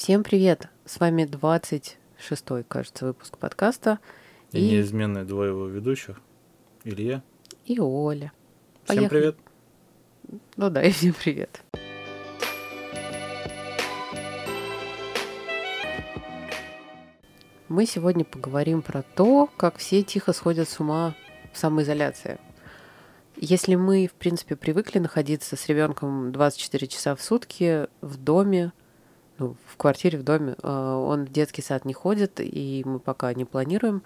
Всем 0.00 0.22
привет! 0.22 0.70
С 0.86 0.98
вами 0.98 1.24
26-й, 1.24 2.64
кажется, 2.64 3.04
выпуск 3.04 3.36
подкаста. 3.36 3.98
И, 4.50 4.58
и 4.58 4.70
неизменные 4.70 5.24
двое 5.24 5.50
его 5.50 5.66
ведущих. 5.66 6.22
Илья. 6.84 7.22
И 7.66 7.78
Оля. 7.78 8.32
Всем 8.84 9.10
привет. 9.10 9.36
Ну 10.56 10.70
да, 10.70 10.82
и 10.82 10.90
всем 10.90 11.12
привет. 11.12 11.60
Мы 17.68 17.84
сегодня 17.84 18.24
поговорим 18.24 18.80
про 18.80 19.02
то, 19.02 19.50
как 19.58 19.76
все 19.76 20.02
тихо 20.02 20.32
сходят 20.32 20.70
с 20.70 20.80
ума 20.80 21.14
в 21.52 21.58
самоизоляции. 21.58 22.38
Если 23.36 23.74
мы, 23.74 24.06
в 24.06 24.14
принципе, 24.14 24.56
привыкли 24.56 24.98
находиться 24.98 25.56
с 25.56 25.68
ребенком 25.68 26.32
24 26.32 26.86
часа 26.86 27.14
в 27.14 27.20
сутки 27.20 27.86
в 28.00 28.16
доме, 28.16 28.72
ну, 29.40 29.56
в 29.66 29.78
квартире, 29.78 30.18
в 30.18 30.22
доме, 30.22 30.54
а, 30.62 30.98
он 30.98 31.24
в 31.24 31.32
детский 31.32 31.62
сад 31.62 31.86
не 31.86 31.94
ходит, 31.94 32.40
и 32.40 32.82
мы 32.84 32.98
пока 32.98 33.32
не 33.32 33.46
планируем, 33.46 34.02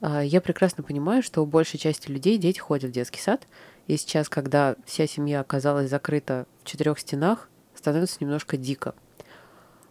а, 0.00 0.22
я 0.24 0.40
прекрасно 0.40 0.82
понимаю, 0.82 1.22
что 1.22 1.42
у 1.42 1.46
большей 1.46 1.78
части 1.78 2.10
людей 2.10 2.38
дети 2.38 2.58
ходят 2.58 2.90
в 2.90 2.94
детский 2.94 3.20
сад, 3.20 3.46
и 3.86 3.96
сейчас, 3.98 4.30
когда 4.30 4.76
вся 4.86 5.06
семья 5.06 5.40
оказалась 5.40 5.90
закрыта 5.90 6.46
в 6.62 6.66
четырех 6.66 6.98
стенах, 6.98 7.50
становится 7.74 8.16
немножко 8.20 8.56
дико. 8.56 8.94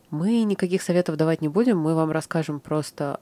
Мы 0.09 0.43
никаких 0.43 0.81
советов 0.81 1.15
давать 1.15 1.41
не 1.41 1.48
будем, 1.48 1.77
мы 1.77 1.93
вам 1.93 2.09
расскажем 2.09 2.59
просто 2.59 3.20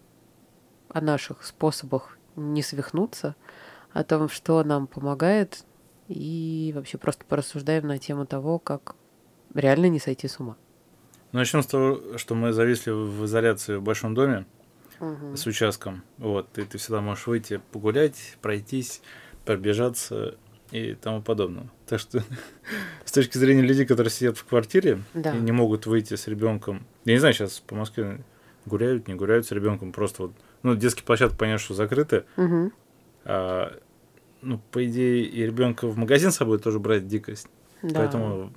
о 0.87 1.01
наших 1.01 1.43
способах 1.45 2.17
не 2.37 2.63
свихнуться, 2.63 3.35
о 3.91 4.05
том, 4.05 4.29
что 4.29 4.63
нам 4.63 4.87
помогает, 4.87 5.65
и 6.07 6.71
вообще 6.73 6.97
просто 6.97 7.25
порассуждаем 7.25 7.85
на 7.85 7.97
тему 7.97 8.25
того, 8.25 8.59
как 8.59 8.95
реально 9.53 9.89
не 9.89 9.99
сойти 9.99 10.29
с 10.29 10.39
ума. 10.39 10.55
Начнем 11.31 11.61
с 11.61 11.67
того, 11.67 12.17
что 12.17 12.35
мы 12.35 12.53
зависли 12.53 12.91
в 12.91 13.25
изоляции 13.25 13.75
в 13.75 13.83
большом 13.83 14.15
доме 14.15 14.45
угу. 14.99 15.35
с 15.35 15.45
участком. 15.45 16.03
Вот, 16.17 16.57
и 16.57 16.63
ты 16.63 16.77
всегда 16.77 17.01
можешь 17.01 17.27
выйти 17.27 17.61
погулять, 17.71 18.37
пройтись, 18.41 19.01
пробежаться 19.45 20.35
и 20.71 20.95
тому 20.95 21.21
подобное. 21.21 21.69
Так 21.87 21.99
что 21.99 22.23
с 23.05 23.11
точки 23.11 23.37
зрения 23.37 23.61
людей, 23.61 23.85
которые 23.85 24.11
сидят 24.11 24.37
в 24.37 24.45
квартире 24.45 24.99
да. 25.13 25.35
и 25.35 25.39
не 25.39 25.51
могут 25.51 25.85
выйти 25.85 26.15
с 26.15 26.27
ребенком, 26.27 26.85
я 27.05 27.13
не 27.13 27.19
знаю, 27.19 27.33
сейчас 27.33 27.59
по 27.59 27.75
Москве 27.75 28.23
гуляют, 28.65 29.07
не 29.07 29.15
гуляют 29.15 29.45
с 29.45 29.51
ребенком, 29.51 29.91
просто 29.91 30.23
вот, 30.23 30.31
ну, 30.63 30.75
детские 30.75 31.05
площадки, 31.05 31.35
понятно, 31.37 31.63
что 31.63 31.73
закрыты, 31.73 32.25
угу. 32.37 32.71
а, 33.25 33.77
ну, 34.41 34.59
по 34.71 34.85
идее, 34.85 35.23
и 35.25 35.45
ребенка 35.45 35.87
в 35.87 35.97
магазин 35.97 36.31
с 36.31 36.37
собой 36.37 36.59
тоже 36.59 36.79
брать 36.79 37.07
дикость. 37.07 37.47
Да. 37.81 38.01
Поэтому, 38.01 38.53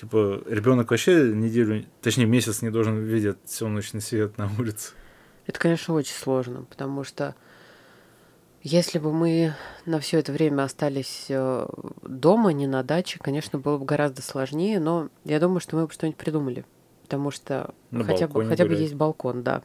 типа, 0.00 0.42
ребенок 0.46 0.90
вообще 0.90 1.32
неделю, 1.32 1.84
точнее, 2.00 2.24
месяц 2.24 2.62
не 2.62 2.70
должен 2.70 3.02
видеть 3.02 3.36
солнечный 3.44 4.00
свет 4.00 4.38
на 4.38 4.48
улице. 4.58 4.92
Это, 5.46 5.58
конечно, 5.58 5.94
очень 5.94 6.14
сложно, 6.14 6.62
потому 6.62 7.04
что 7.04 7.34
если 8.62 8.98
бы 8.98 9.12
мы 9.12 9.54
на 9.84 10.00
все 10.00 10.18
это 10.18 10.32
время 10.32 10.62
остались 10.62 11.26
э, 11.28 11.66
дома, 12.02 12.52
не 12.52 12.66
на 12.66 12.82
даче, 12.82 13.18
конечно, 13.18 13.58
было 13.58 13.78
бы 13.78 13.84
гораздо 13.84 14.22
сложнее, 14.22 14.80
но 14.80 15.08
я 15.24 15.40
думаю, 15.40 15.60
что 15.60 15.76
мы 15.76 15.86
бы 15.86 15.92
что-нибудь 15.92 16.18
придумали. 16.18 16.64
Потому 17.02 17.30
что 17.30 17.74
на 17.90 18.04
хотя 18.04 18.28
бы, 18.28 18.44
хотя 18.44 18.66
бы 18.66 18.74
есть 18.74 18.94
балкон, 18.94 19.42
да. 19.42 19.62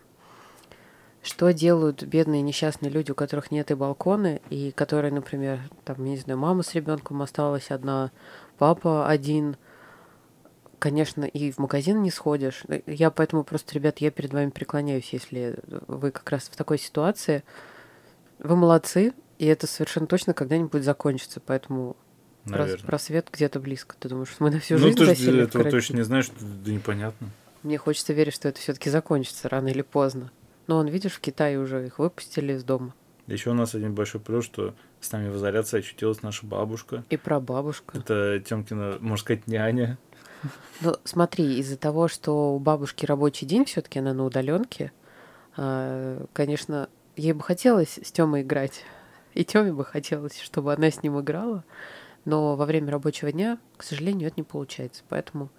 Что 1.22 1.52
делают 1.52 2.04
бедные 2.04 2.42
несчастные 2.42 2.90
люди, 2.90 3.12
у 3.12 3.16
которых 3.16 3.52
нет 3.52 3.70
и 3.70 3.76
балкона, 3.76 4.40
и 4.50 4.72
которые, 4.72 5.14
например, 5.14 5.60
там, 5.84 6.04
не 6.04 6.18
знаю, 6.18 6.40
мама 6.40 6.64
с 6.64 6.74
ребенком 6.74 7.22
осталась 7.22 7.72
одна, 7.72 8.12
папа 8.58 9.08
один, 9.08 9.58
конечно, 10.80 11.24
и 11.24 11.52
в 11.52 11.58
магазин 11.58 12.02
не 12.02 12.12
сходишь. 12.12 12.64
Я 12.86 13.12
поэтому 13.12 13.44
просто, 13.44 13.74
ребят, 13.76 14.00
я 14.00 14.12
перед 14.12 14.34
вами 14.34 14.50
преклоняюсь, 14.50 15.10
если 15.12 15.58
вы 15.88 16.12
как 16.12 16.30
раз 16.32 16.44
в 16.44 16.56
такой 16.56 16.78
ситуации– 16.78 17.44
вы 18.40 18.56
молодцы, 18.56 19.14
и 19.38 19.46
это 19.46 19.68
совершенно 19.68 20.08
точно 20.08 20.34
когда-нибудь 20.34 20.84
закончится, 20.84 21.40
поэтому 21.40 21.96
Наверное. 22.46 22.86
просвет 22.86 23.30
где-то 23.32 23.60
близко. 23.60 23.96
Ты 24.00 24.10
думаешь, 24.10 24.36
мы 24.40 24.52
на 24.52 24.60
всю 24.60 24.76
ну, 24.76 24.82
жизнь 24.82 25.00
Ну, 25.00 25.06
ты 25.06 25.16
же 25.16 25.32
этого 25.42 25.64
карантин? 25.64 25.72
точно 25.72 25.96
не 25.98 26.04
знаешь, 26.04 26.30
да 26.40 26.72
непонятно. 26.72 27.30
Мне 27.64 27.78
хочется 27.78 28.14
верить, 28.14 28.34
что 28.34 28.48
это 28.48 28.60
все-таки 28.60 28.90
закончится 28.90 29.50
рано 29.50 29.70
или 29.70 29.82
поздно. 29.82 30.32
Но 30.68 30.78
он, 30.78 30.88
видишь, 30.88 31.14
в 31.14 31.20
Китае 31.20 31.60
уже 31.60 31.86
их 31.86 32.00
выпустили 32.00 32.54
из 32.54 32.64
дома. 32.64 32.94
Еще 33.28 33.50
у 33.50 33.54
нас 33.54 33.74
один 33.74 33.96
большой 33.96 34.22
плюс, 34.22 34.46
что 34.46 34.76
с 35.00 35.12
нами 35.12 35.30
в 35.30 35.38
изоляции 35.38 35.80
очутилась 35.80 36.22
наша 36.22 36.46
бабушка. 36.46 37.04
И 37.10 37.18
прабабушка. 37.18 37.98
Это 37.98 38.40
Тёмкина, 38.40 38.98
можно 39.00 39.18
сказать, 39.18 39.48
няня. 39.48 39.98
Ну, 40.82 40.96
смотри, 41.04 41.60
из-за 41.60 41.78
того, 41.78 42.08
что 42.08 42.56
у 42.56 42.60
бабушки 42.60 43.06
рабочий 43.06 43.46
день, 43.46 43.66
все-таки 43.66 44.00
она 44.00 44.14
на 44.14 44.26
удаленке, 44.26 44.92
а, 45.58 46.26
конечно, 46.34 46.90
Ей 47.16 47.32
бы 47.32 47.42
хотелось 47.42 47.98
с 48.04 48.12
Тёмой 48.12 48.42
играть. 48.42 48.84
И 49.34 49.46
Тёме 49.46 49.74
бы 49.74 49.86
хотелось, 49.86 50.40
чтобы 50.40 50.74
она 50.74 50.92
с 50.92 51.02
ним 51.02 51.20
играла. 51.20 51.64
Но 52.26 52.56
во 52.56 52.66
время 52.66 52.92
рабочего 52.92 53.32
дня, 53.32 53.58
к 53.78 53.84
сожалению, 53.84 54.28
это 54.28 54.36
не 54.38 54.44
получается. 54.44 55.04
Поэтому 55.08 55.50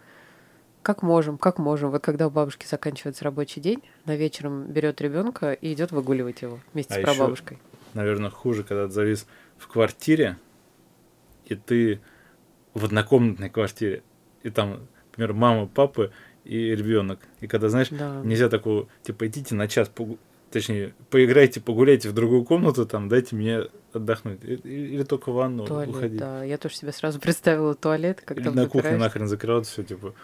как 0.83 1.03
можем, 1.03 1.39
как 1.39 1.59
можем. 1.59 1.91
Вот 1.91 2.03
когда 2.03 2.27
у 2.27 2.31
бабушки 2.31 2.67
заканчивается 2.67 3.25
рабочий 3.25 3.61
день, 3.61 3.83
на 4.05 4.17
вечером 4.17 4.67
берет 4.67 5.01
ребенка 5.01 5.53
и 5.53 5.73
идет 5.73 5.93
выгуливать 5.93 6.43
его 6.43 6.61
вместе 6.73 6.95
а 6.95 6.99
с 6.99 7.03
прабабушкой. 7.03 7.57
Еще, 7.57 7.81
наверное, 7.95 8.31
хуже, 8.31 8.65
когда 8.65 8.87
ты 8.87 8.93
завис 8.93 9.27
в 9.57 9.69
квартире, 9.69 10.37
и 11.47 11.55
ты 11.55 12.01
в 12.75 12.85
однокомнатной 12.85 13.49
квартире, 13.49 14.03
и 14.47 14.51
там, 14.51 14.87
например, 15.11 15.33
мама, 15.33 15.67
папа 15.67 16.11
и 16.45 16.75
ребенок. 16.77 17.19
И 17.41 17.49
когда, 17.49 17.69
знаешь, 17.69 17.89
да. 17.91 18.23
нельзя 18.23 18.49
такого, 18.49 18.89
типа, 19.03 19.27
идите 19.27 19.55
на 19.57 19.67
час 19.67 19.91
точнее, 20.53 20.95
поиграйте, 21.11 21.61
погуляйте 21.61 22.09
в 22.09 22.13
другую 22.13 22.45
комнату, 22.45 22.87
там, 22.87 23.09
дайте 23.09 23.35
мне 23.35 23.63
отдохнуть. 23.93 24.39
Или 24.45 25.03
только 25.03 25.33
в 25.33 25.35
ванну 25.35 25.67
туалет, 25.67 25.95
уходить. 25.95 26.19
Да, 26.19 26.45
я 26.45 26.59
тоже 26.59 26.77
себе 26.77 26.93
сразу 26.93 27.19
представила 27.21 27.75
туалет, 27.75 28.23
как 28.25 28.39
Или 28.39 28.45
там 28.45 28.55
на 28.55 28.69
кухне 28.69 28.97
нахрен 28.97 29.27
закрывать 29.27 29.67
все, 29.67 29.83
типа. 29.83 30.15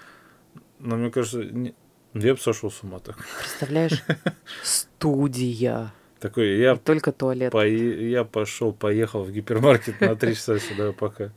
Но 0.79 0.97
мне 0.97 1.11
кажется, 1.11 1.43
не... 1.43 1.75
я 2.15 2.35
бы 2.35 2.41
сошел 2.41 2.71
с 2.71 2.83
ума 2.83 3.01
так. 3.01 3.19
Представляешь? 3.41 4.05
Студия. 4.63 5.93
Такой, 6.21 6.59
я... 6.59 6.75
И 6.75 6.79
только 6.79 7.11
туалет. 7.11 7.51
По... 7.51 7.67
Я 7.67 8.23
пошел, 8.23 8.73
поехал 8.73 9.25
в 9.25 9.33
гипермаркет 9.33 10.01
на 10.01 10.15
три 10.15 10.37
часа 10.37 10.61
сюда 10.61 10.93
пока. 10.93 11.33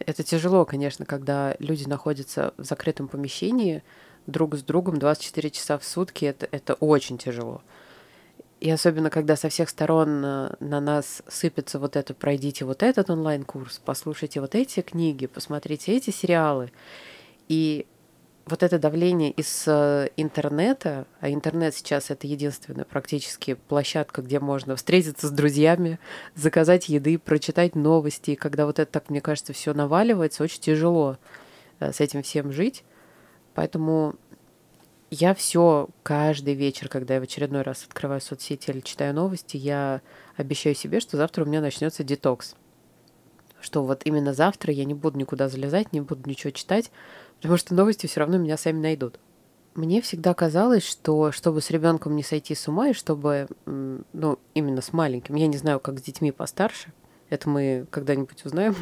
Это 0.00 0.22
тяжело, 0.22 0.64
конечно, 0.64 1.04
когда 1.04 1.54
люди 1.58 1.86
находятся 1.86 2.54
в 2.56 2.64
закрытом 2.64 3.08
помещении, 3.08 3.82
друг 4.26 4.54
с 4.54 4.62
другом 4.62 4.98
24 4.98 5.50
часа 5.50 5.78
в 5.78 5.84
сутки, 5.84 6.24
это, 6.24 6.48
это 6.50 6.74
очень 6.74 7.18
тяжело. 7.18 7.62
И 8.60 8.70
особенно, 8.70 9.08
когда 9.08 9.36
со 9.36 9.48
всех 9.48 9.70
сторон 9.70 10.20
на, 10.20 10.56
на 10.60 10.80
нас 10.80 11.22
сыпется 11.26 11.78
вот 11.78 11.96
это, 11.96 12.12
пройдите 12.12 12.66
вот 12.66 12.82
этот 12.82 13.08
онлайн-курс, 13.08 13.80
послушайте 13.84 14.40
вот 14.40 14.54
эти 14.54 14.80
книги, 14.82 15.26
посмотрите 15.26 15.96
эти 15.96 16.10
сериалы. 16.10 16.70
И 17.48 17.86
вот 18.46 18.62
это 18.62 18.78
давление 18.78 19.30
из 19.30 19.64
э, 19.66 20.08
интернета, 20.16 21.06
а 21.20 21.30
интернет 21.30 21.74
сейчас 21.74 22.10
это 22.10 22.26
единственная 22.26 22.84
практически 22.84 23.54
площадка, 23.54 24.22
где 24.22 24.40
можно 24.40 24.76
встретиться 24.76 25.28
с 25.28 25.30
друзьями, 25.30 25.98
заказать 26.34 26.88
еды, 26.88 27.18
прочитать 27.18 27.76
новости. 27.76 28.32
И 28.32 28.36
когда 28.36 28.66
вот 28.66 28.78
это 28.78 28.90
так, 28.90 29.10
мне 29.10 29.20
кажется, 29.20 29.52
все 29.52 29.72
наваливается, 29.74 30.42
очень 30.42 30.60
тяжело 30.60 31.16
э, 31.78 31.92
с 31.92 32.00
этим 32.00 32.22
всем 32.22 32.52
жить. 32.52 32.84
Поэтому 33.54 34.16
я 35.10 35.34
все 35.34 35.88
каждый 36.02 36.54
вечер, 36.54 36.88
когда 36.88 37.14
я 37.14 37.20
в 37.20 37.24
очередной 37.24 37.62
раз 37.62 37.84
открываю 37.84 38.20
соцсети 38.20 38.70
или 38.70 38.80
читаю 38.80 39.12
новости, 39.14 39.56
я 39.56 40.02
обещаю 40.36 40.74
себе, 40.74 41.00
что 41.00 41.16
завтра 41.16 41.44
у 41.44 41.46
меня 41.46 41.60
начнется 41.60 42.04
детокс. 42.04 42.54
Что 43.60 43.84
вот 43.84 44.02
именно 44.04 44.32
завтра 44.32 44.72
я 44.72 44.84
не 44.84 44.94
буду 44.94 45.18
никуда 45.18 45.48
залезать, 45.48 45.92
не 45.92 46.00
буду 46.00 46.28
ничего 46.28 46.50
читать, 46.50 46.90
потому 47.40 47.56
что 47.56 47.74
новости 47.74 48.06
все 48.06 48.20
равно 48.20 48.38
меня 48.38 48.56
сами 48.56 48.78
найдут. 48.78 49.18
Мне 49.74 50.02
всегда 50.02 50.34
казалось, 50.34 50.84
что 50.84 51.32
чтобы 51.32 51.60
с 51.60 51.70
ребенком 51.70 52.16
не 52.16 52.22
сойти 52.22 52.54
с 52.54 52.66
ума, 52.68 52.88
и 52.88 52.92
чтобы, 52.92 53.46
ну, 53.66 54.38
именно 54.54 54.82
с 54.82 54.92
маленьким, 54.92 55.36
я 55.36 55.46
не 55.46 55.56
знаю, 55.56 55.80
как 55.80 55.98
с 55.98 56.02
детьми 56.02 56.32
постарше, 56.32 56.92
это 57.28 57.48
мы 57.48 57.86
когда-нибудь 57.90 58.44
узнаем, 58.44 58.74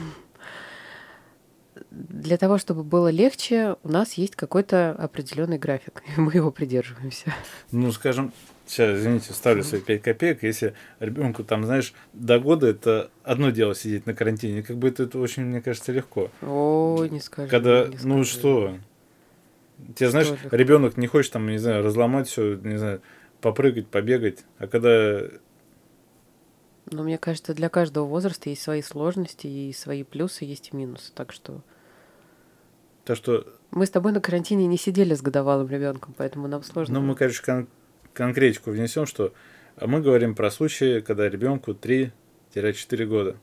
для 1.90 2.37
того, 2.37 2.58
чтобы 2.58 2.82
было 2.82 3.08
легче, 3.08 3.76
у 3.82 3.88
нас 3.88 4.14
есть 4.14 4.37
какой-то 4.37 4.93
определенный 4.93 5.58
график, 5.58 6.02
и 6.16 6.20
мы 6.20 6.32
его 6.32 6.50
придерживаемся. 6.50 7.34
Ну, 7.70 7.93
скажем, 7.93 8.32
сейчас, 8.68 8.98
извините, 8.98 9.32
ставлю 9.32 9.64
свои 9.64 9.80
5 9.80 10.02
копеек, 10.02 10.42
если 10.42 10.74
ребенку 11.00 11.44
там, 11.44 11.64
знаешь, 11.64 11.94
до 12.12 12.38
года 12.38 12.66
это 12.68 13.10
одно 13.24 13.50
дело 13.50 13.74
сидеть 13.74 14.06
на 14.06 14.14
карантине, 14.14 14.62
как 14.62 14.76
бы 14.76 14.88
это, 14.88 15.04
это 15.04 15.18
очень, 15.18 15.44
мне 15.44 15.60
кажется, 15.60 15.92
легко. 15.92 16.30
О, 16.42 17.06
не 17.10 17.20
скажи. 17.20 17.48
Когда, 17.48 17.86
не 17.86 17.96
ну 18.04 18.24
что, 18.24 18.78
тебе, 19.96 20.10
знаешь, 20.10 20.28
ребенок 20.50 20.96
не 20.96 21.06
хочет 21.06 21.32
там, 21.32 21.48
не 21.48 21.58
знаю, 21.58 21.84
разломать 21.84 22.28
все, 22.28 22.54
не 22.56 22.76
знаю, 22.76 23.00
попрыгать, 23.40 23.86
побегать, 23.88 24.44
а 24.58 24.66
когда 24.66 25.22
но 26.90 27.02
мне 27.02 27.18
кажется, 27.18 27.52
для 27.52 27.68
каждого 27.68 28.06
возраста 28.06 28.48
есть 28.48 28.62
свои 28.62 28.80
сложности 28.80 29.46
и 29.46 29.72
свои 29.74 30.04
плюсы, 30.04 30.44
есть 30.44 30.70
и 30.72 30.76
минусы. 30.76 31.12
Так 31.14 31.32
что 31.32 31.62
так 33.04 33.16
что 33.16 33.46
Мы 33.70 33.86
с 33.86 33.90
тобой 33.90 34.12
на 34.12 34.20
карантине 34.20 34.66
не 34.66 34.76
сидели 34.76 35.14
с 35.14 35.22
годовалым 35.22 35.68
ребенком, 35.68 36.14
поэтому 36.16 36.48
нам 36.48 36.62
сложно. 36.62 37.00
Ну, 37.00 37.06
мы, 37.06 37.14
конечно, 37.14 37.44
кон- 37.44 37.68
конкретику 38.18 38.72
внесем, 38.72 39.06
что 39.06 39.32
мы 39.80 40.00
говорим 40.00 40.34
про 40.34 40.50
случаи, 40.50 41.00
когда 41.00 41.28
ребенку 41.28 41.70
3-4 41.70 43.04
года. 43.06 43.36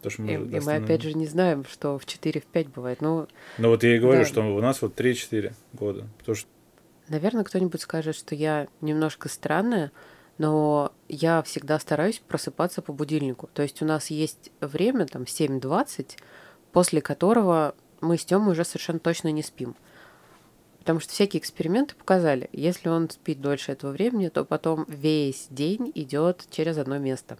То, 0.00 0.10
что 0.10 0.22
мы 0.22 0.32
и, 0.32 0.34
и 0.34 0.60
мы 0.60 0.76
опять 0.76 1.02
же 1.02 1.12
не 1.14 1.26
знаем, 1.26 1.64
что 1.64 1.98
в 1.98 2.06
4 2.06 2.40
в 2.40 2.44
5 2.44 2.68
бывает. 2.68 3.00
Ну, 3.00 3.26
ну 3.58 3.68
вот 3.68 3.82
я 3.82 3.96
и 3.96 3.98
говорю, 3.98 4.20
да. 4.20 4.26
что 4.26 4.42
у 4.42 4.60
нас 4.60 4.80
вот 4.80 4.98
3-4 4.98 5.52
года. 5.72 6.06
Потому 6.18 6.36
что... 6.36 6.48
Наверное, 7.08 7.42
кто-нибудь 7.42 7.80
скажет, 7.80 8.14
что 8.14 8.34
я 8.34 8.68
немножко 8.80 9.28
странная, 9.28 9.90
но 10.38 10.92
я 11.08 11.42
всегда 11.42 11.78
стараюсь 11.80 12.22
просыпаться 12.26 12.80
по 12.80 12.92
будильнику. 12.92 13.48
То 13.52 13.62
есть 13.62 13.82
у 13.82 13.84
нас 13.84 14.08
есть 14.08 14.52
время, 14.60 15.06
там, 15.06 15.22
7.20, 15.22 16.16
после 16.70 17.00
которого 17.00 17.74
мы 18.00 18.18
с 18.18 18.24
Тёмой 18.24 18.52
уже 18.52 18.64
совершенно 18.64 19.00
точно 19.00 19.32
не 19.32 19.42
спим. 19.42 19.74
Потому 20.84 21.00
что 21.00 21.12
всякие 21.12 21.40
эксперименты 21.40 21.94
показали, 21.94 22.50
если 22.52 22.90
он 22.90 23.08
спит 23.08 23.40
дольше 23.40 23.72
этого 23.72 23.92
времени, 23.92 24.28
то 24.28 24.44
потом 24.44 24.84
весь 24.86 25.46
день 25.48 25.90
идет 25.94 26.44
через 26.50 26.76
одно 26.76 26.98
место. 26.98 27.38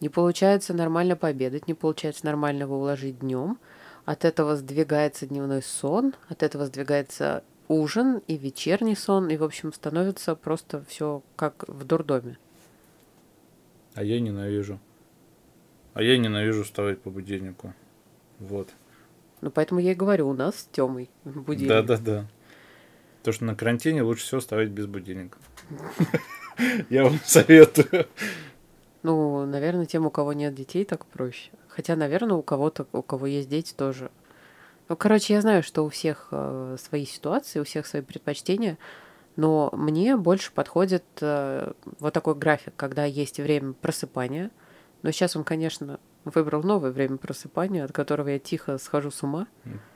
Не 0.00 0.10
получается 0.10 0.74
нормально 0.74 1.16
пообедать, 1.16 1.66
не 1.66 1.72
получается 1.72 2.26
нормально 2.26 2.64
его 2.64 2.78
уложить 2.78 3.20
днем. 3.20 3.58
От 4.04 4.26
этого 4.26 4.54
сдвигается 4.56 5.26
дневной 5.26 5.62
сон, 5.62 6.14
от 6.28 6.42
этого 6.42 6.66
сдвигается 6.66 7.42
ужин 7.68 8.20
и 8.26 8.36
вечерний 8.36 8.96
сон, 8.96 9.30
и, 9.30 9.38
в 9.38 9.44
общем, 9.44 9.72
становится 9.72 10.34
просто 10.34 10.84
все 10.86 11.22
как 11.36 11.66
в 11.66 11.84
дурдоме. 11.84 12.36
А 13.94 14.04
я 14.04 14.20
ненавижу. 14.20 14.78
А 15.94 16.02
я 16.02 16.18
ненавижу 16.18 16.64
вставать 16.64 17.00
по 17.00 17.08
будильнику. 17.08 17.72
Вот. 18.40 18.68
Ну, 19.40 19.50
поэтому 19.50 19.80
я 19.80 19.92
и 19.92 19.94
говорю, 19.94 20.28
у 20.28 20.34
нас 20.34 20.56
с 20.56 20.64
Тёмой 20.70 21.08
будильник. 21.24 21.68
Да-да-да. 21.70 22.28
То, 23.22 23.32
что 23.32 23.44
на 23.44 23.54
карантине 23.54 24.02
лучше 24.02 24.24
всего 24.24 24.40
ставить 24.40 24.70
без 24.70 24.86
будильника. 24.86 25.38
Я 26.90 27.04
вам 27.04 27.18
советую. 27.24 28.06
Ну, 29.02 29.46
наверное, 29.46 29.86
тем, 29.86 30.06
у 30.06 30.10
кого 30.10 30.32
нет 30.32 30.54
детей, 30.54 30.84
так 30.84 31.06
проще. 31.06 31.50
Хотя, 31.68 31.96
наверное, 31.96 32.36
у 32.36 32.42
кого-то, 32.42 32.86
у 32.92 33.02
кого 33.02 33.26
есть 33.26 33.48
дети, 33.48 33.74
тоже. 33.74 34.10
Ну, 34.88 34.96
короче, 34.96 35.34
я 35.34 35.40
знаю, 35.40 35.62
что 35.62 35.84
у 35.84 35.88
всех 35.88 36.28
э, 36.30 36.76
свои 36.78 37.06
ситуации, 37.06 37.60
у 37.60 37.64
всех 37.64 37.86
свои 37.86 38.02
предпочтения, 38.02 38.78
но 39.36 39.70
мне 39.72 40.16
больше 40.16 40.52
подходит 40.52 41.04
э, 41.20 41.72
вот 41.98 42.12
такой 42.12 42.34
график, 42.34 42.74
когда 42.76 43.04
есть 43.04 43.38
время 43.40 43.72
просыпания. 43.72 44.50
Но 45.02 45.10
сейчас 45.10 45.34
он, 45.34 45.44
конечно, 45.44 45.98
выбрал 46.24 46.62
новое 46.62 46.90
время 46.90 47.16
просыпания, 47.16 47.84
от 47.84 47.92
которого 47.92 48.28
я 48.28 48.38
тихо 48.38 48.78
схожу 48.78 49.10
с 49.10 49.22
ума. 49.22 49.46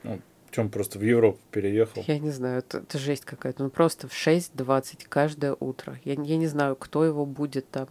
Ну, 0.03 0.21
чем 0.51 0.69
просто 0.69 0.99
в 0.99 1.01
Европу 1.01 1.39
переехал? 1.51 2.03
Я 2.07 2.19
не 2.19 2.31
знаю, 2.31 2.59
это, 2.59 2.79
это 2.79 2.97
жесть 2.97 3.25
какая-то. 3.25 3.63
Ну, 3.63 3.69
просто 3.69 4.07
в 4.07 4.13
6.20 4.13 5.05
каждое 5.07 5.55
утро. 5.59 5.99
Я, 6.03 6.13
я 6.13 6.37
не 6.37 6.47
знаю, 6.47 6.75
кто 6.75 7.05
его 7.05 7.25
будет 7.25 7.69
там, 7.69 7.87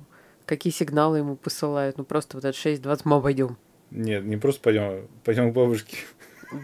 какие 0.47 0.73
сигналы 0.73 1.19
ему 1.19 1.37
посылают. 1.37 1.99
Ну, 1.99 2.05
просто 2.05 2.37
вот 2.37 2.45
от 2.45 2.55
6.20 2.55 3.03
мы 3.05 3.17
обойдем. 3.17 3.57
Нет, 3.91 4.25
не 4.25 4.37
просто 4.37 4.61
пойдем, 4.63 5.07
пойдем 5.25 5.53
к 5.53 5.55
бабушке. 5.55 5.99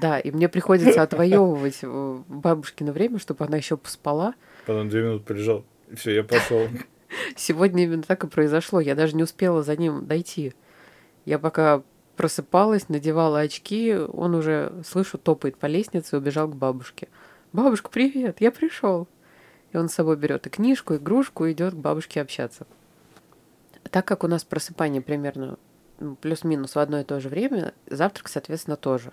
Да, 0.01 0.19
и 0.19 0.31
мне 0.31 0.49
приходится 0.49 1.03
отвоевывать 1.03 1.79
э, 1.83 2.23
бабушкино 2.29 2.93
время, 2.93 3.19
чтобы 3.19 3.45
она 3.45 3.57
еще 3.57 3.77
поспала. 3.77 4.35
Потом 4.67 4.89
две 4.89 5.03
минуты 5.03 5.25
полежал. 5.25 5.65
Все, 5.95 6.15
я 6.15 6.25
пошел. 6.25 6.69
Сегодня 7.37 7.85
именно 7.85 8.03
так 8.03 8.25
и 8.25 8.29
произошло. 8.29 8.81
Я 8.81 8.95
даже 8.95 9.17
не 9.17 9.23
успела 9.23 9.63
за 9.63 9.77
ним 9.77 10.07
дойти. 10.07 10.55
Я 11.25 11.39
пока 11.39 11.83
просыпалась, 12.17 12.89
надевала 12.89 13.41
очки, 13.41 13.95
он 13.95 14.35
уже, 14.35 14.73
слышу, 14.87 15.19
топает 15.19 15.57
по 15.57 15.67
лестнице 15.67 16.17
и 16.17 16.19
убежал 16.19 16.49
к 16.49 16.57
бабушке. 16.57 17.09
«Бабушка, 17.53 17.91
привет, 17.91 18.41
я 18.41 18.51
пришел!» 18.51 19.09
И 19.73 19.77
он 19.77 19.89
с 19.89 19.95
собой 19.95 20.17
берет 20.17 20.47
и 20.47 20.51
книжку, 20.51 20.95
и 20.95 20.99
игрушку, 20.99 21.47
и 21.47 21.53
идет 21.53 21.75
к 21.75 21.79
бабушке 21.79 22.21
общаться. 22.21 22.67
Так 23.91 24.07
как 24.07 24.25
у 24.25 24.29
нас 24.29 24.45
просыпание 24.45 25.03
примерно 25.03 25.59
ну, 25.99 26.17
плюс-минус 26.17 26.75
в 26.75 26.79
одно 26.79 27.01
и 27.01 27.05
то 27.05 27.21
же 27.21 27.29
время, 27.29 27.75
завтрак, 27.87 28.29
соответственно, 28.29 28.77
тоже. 28.77 29.13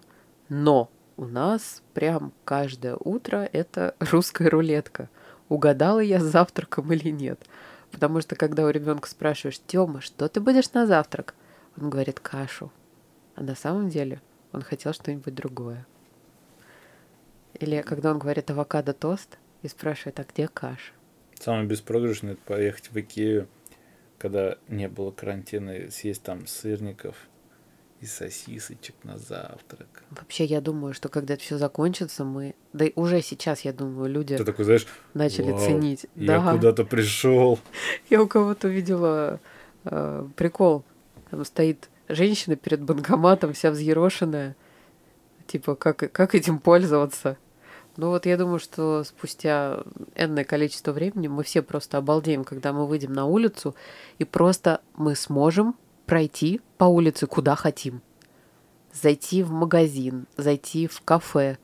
Но 0.49 0.89
у 1.17 1.25
нас 1.25 1.81
прям 1.93 2.31
каждое 2.45 2.95
утро 2.95 3.49
это 3.51 3.95
русская 3.99 4.49
рулетка. 4.49 5.09
Угадала 5.49 5.99
я 5.99 6.19
с 6.19 6.23
завтраком 6.23 6.91
или 6.93 7.09
нет. 7.09 7.41
Потому 7.91 8.21
что 8.21 8.35
когда 8.35 8.65
у 8.65 8.69
ребенка 8.69 9.09
спрашиваешь, 9.09 9.59
Тёма, 9.67 10.01
что 10.01 10.27
ты 10.29 10.39
будешь 10.39 10.71
на 10.73 10.85
завтрак? 10.85 11.35
Он 11.77 11.89
говорит 11.89 12.19
кашу. 12.19 12.71
А 13.39 13.43
на 13.43 13.55
самом 13.55 13.87
деле 13.87 14.21
он 14.51 14.61
хотел 14.61 14.91
что-нибудь 14.91 15.33
другое. 15.33 15.87
Или 17.57 17.81
когда 17.81 18.11
он 18.11 18.19
говорит 18.19 18.51
авокадо 18.51 18.91
тост 18.91 19.37
и 19.61 19.69
спрашивает, 19.69 20.19
а 20.19 20.25
где 20.25 20.49
каша? 20.49 20.91
Самое 21.39 21.65
беспроигрышное 21.65 22.33
это 22.33 22.41
поехать 22.45 22.91
в 22.91 22.99
Икею, 22.99 23.47
когда 24.17 24.57
не 24.67 24.89
было 24.89 25.11
карантина, 25.11 25.89
съесть 25.89 26.21
там 26.21 26.47
сырников 26.47 27.15
и 28.01 28.05
сосисочек 28.05 28.95
на 29.03 29.17
завтрак. 29.17 30.03
Вообще, 30.11 30.43
я 30.43 30.59
думаю, 30.59 30.93
что 30.93 31.07
когда 31.07 31.35
это 31.35 31.43
все 31.43 31.57
закончится, 31.57 32.25
мы... 32.25 32.55
Да 32.73 32.83
и 32.83 32.91
уже 32.95 33.21
сейчас, 33.21 33.61
я 33.61 33.71
думаю, 33.71 34.11
люди 34.11 34.35
Ты 34.35 34.43
такой, 34.43 34.65
знаешь, 34.65 34.85
начали 35.13 35.51
Вау, 35.51 35.65
ценить. 35.65 36.07
Я 36.15 36.41
да. 36.41 36.51
куда-то 36.51 36.83
пришел. 36.83 37.57
Я 38.09 38.21
у 38.21 38.27
кого-то 38.27 38.67
увидела 38.67 39.39
э, 39.85 40.27
прикол. 40.35 40.83
Там 41.31 41.45
стоит 41.45 41.87
женщина 42.09 42.55
перед 42.55 42.81
банкоматом, 42.81 43.53
вся 43.53 43.71
взъерошенная. 43.71 44.55
Типа, 45.47 45.75
как, 45.75 46.11
как 46.11 46.35
этим 46.35 46.59
пользоваться? 46.59 47.37
Ну 47.97 48.09
вот 48.09 48.25
я 48.25 48.37
думаю, 48.37 48.59
что 48.59 49.03
спустя 49.03 49.83
энное 50.15 50.43
количество 50.43 50.91
времени 50.91 51.27
мы 51.27 51.43
все 51.43 51.61
просто 51.61 51.97
обалдеем, 51.97 52.43
когда 52.43 52.71
мы 52.71 52.87
выйдем 52.87 53.13
на 53.13 53.25
улицу, 53.25 53.75
и 54.19 54.25
просто 54.25 54.81
мы 54.95 55.15
сможем 55.15 55.75
пройти 56.05 56.61
по 56.77 56.85
улице 56.85 57.27
куда 57.27 57.55
хотим. 57.55 58.01
Зайти 58.93 59.43
в 59.43 59.51
магазин, 59.51 60.27
зайти 60.37 60.87
в 60.87 61.01
кафе. 61.01 61.57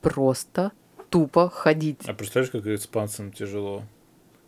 Просто 0.00 0.72
тупо 1.10 1.48
ходить. 1.48 2.00
А 2.06 2.14
представляешь, 2.14 2.52
как 2.52 2.66
испанцам 2.66 3.32
тяжело? 3.32 3.82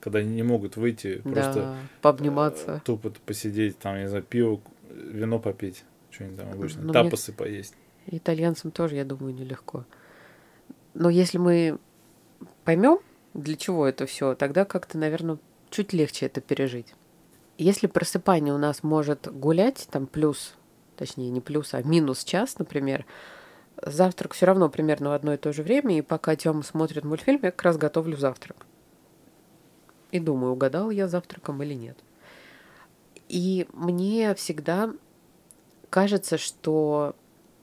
Когда 0.00 0.20
они 0.20 0.34
не 0.34 0.42
могут 0.42 0.76
выйти, 0.76 1.22
просто 1.24 1.54
да, 1.54 1.76
пообниматься. 2.00 2.76
Э, 2.76 2.80
тупо 2.84 3.12
посидеть, 3.26 3.78
там, 3.78 3.98
не 3.98 4.08
знаю, 4.08 4.24
пиво, 4.24 4.60
вино 4.92 5.38
попить, 5.38 5.84
что-нибудь 6.10 6.38
там 6.38 6.52
обычно, 6.52 6.82
Но 6.82 6.92
тапосы 6.92 7.32
мне... 7.32 7.38
поесть. 7.38 7.74
Итальянцам 8.06 8.70
тоже, 8.70 8.96
я 8.96 9.04
думаю, 9.04 9.34
нелегко. 9.34 9.84
Но 10.94 11.10
если 11.10 11.38
мы 11.38 11.78
поймем, 12.64 12.98
для 13.34 13.56
чего 13.56 13.86
это 13.86 14.06
все, 14.06 14.34
тогда 14.34 14.64
как-то, 14.64 14.98
наверное, 14.98 15.38
чуть 15.70 15.92
легче 15.92 16.26
это 16.26 16.40
пережить. 16.40 16.94
Если 17.58 17.86
просыпание 17.86 18.54
у 18.54 18.58
нас 18.58 18.82
может 18.82 19.28
гулять, 19.32 19.86
там 19.90 20.06
плюс, 20.06 20.54
точнее 20.96 21.30
не 21.30 21.40
плюс, 21.40 21.74
а 21.74 21.82
минус 21.82 22.24
час, 22.24 22.58
например, 22.58 23.04
завтрак 23.82 24.32
все 24.32 24.46
равно 24.46 24.68
примерно 24.68 25.10
в 25.10 25.12
одно 25.12 25.34
и 25.34 25.36
то 25.36 25.52
же 25.52 25.62
время, 25.62 25.98
и 25.98 26.02
пока 26.02 26.34
Тёма 26.36 26.62
смотрит 26.62 27.04
мультфильм, 27.04 27.40
я 27.42 27.50
как 27.50 27.62
раз 27.62 27.76
готовлю 27.76 28.16
завтрак. 28.16 28.66
И 30.10 30.18
думаю, 30.18 30.54
угадал 30.54 30.90
я 30.90 31.06
завтраком 31.06 31.62
или 31.62 31.74
нет. 31.74 31.98
И 33.30 33.68
мне 33.72 34.34
всегда 34.34 34.92
кажется, 35.88 36.36
что 36.36 37.14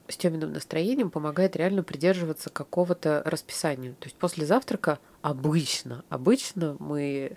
с 0.08 0.16
Тёминым 0.16 0.54
настроением 0.54 1.10
помогает 1.10 1.56
реально 1.56 1.82
придерживаться 1.82 2.48
какого-то 2.48 3.20
расписания. 3.26 3.92
То 4.00 4.06
есть 4.06 4.16
после 4.16 4.46
завтрака 4.46 4.98
обычно, 5.20 6.04
обычно 6.08 6.74
мы 6.78 7.36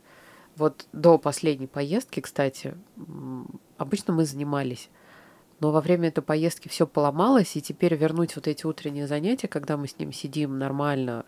вот 0.56 0.88
до 0.94 1.18
последней 1.18 1.68
поездки, 1.68 2.22
кстати, 2.22 2.78
обычно 3.78 4.14
мы 4.14 4.24
занимались. 4.24 4.90
Но 5.60 5.72
во 5.72 5.82
время 5.82 6.08
этой 6.08 6.24
поездки 6.24 6.70
все 6.70 6.88
поломалось, 6.88 7.58
и 7.58 7.62
теперь 7.62 7.96
вернуть 7.96 8.38
вот 8.38 8.48
эти 8.48 8.66
утренние 8.66 9.08
занятия, 9.08 9.50
когда 9.50 9.76
мы 9.76 9.90
с 9.90 10.00
ним 10.00 10.14
сидим 10.14 10.58
нормально, 10.58 11.26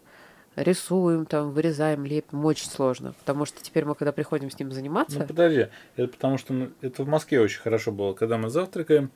рисуем, 0.55 1.25
там, 1.25 1.51
вырезаем, 1.51 2.05
лепим, 2.05 2.45
очень 2.45 2.69
сложно. 2.69 3.13
Потому 3.19 3.45
что 3.45 3.63
теперь 3.63 3.85
мы, 3.85 3.95
когда 3.95 4.11
приходим 4.11 4.49
с 4.49 4.59
ним 4.59 4.71
заниматься... 4.71 5.19
Ну, 5.19 5.27
подожди, 5.27 5.67
это 5.95 6.07
потому 6.07 6.37
что 6.37 6.53
ну, 6.53 6.69
это 6.81 7.03
в 7.03 7.07
Москве 7.07 7.41
очень 7.41 7.61
хорошо 7.61 7.91
было. 7.91 8.13
Когда 8.13 8.37
мы 8.37 8.49
завтракаем, 8.49 9.11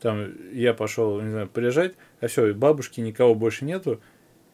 там, 0.00 0.32
я 0.52 0.74
пошел, 0.74 1.20
не 1.20 1.30
знаю, 1.30 1.48
приезжать, 1.48 1.94
а 2.20 2.28
все, 2.28 2.52
бабушки 2.52 3.00
никого 3.00 3.34
больше 3.34 3.64
нету. 3.64 4.00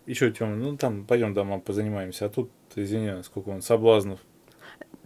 И 0.06 0.14
что, 0.14 0.30
Тёма, 0.30 0.56
ну, 0.56 0.76
там, 0.76 1.04
пойдем 1.04 1.34
дома 1.34 1.60
позанимаемся. 1.60 2.26
А 2.26 2.28
тут, 2.28 2.50
извини, 2.74 3.22
сколько 3.22 3.48
он, 3.50 3.62
соблазнов. 3.62 4.20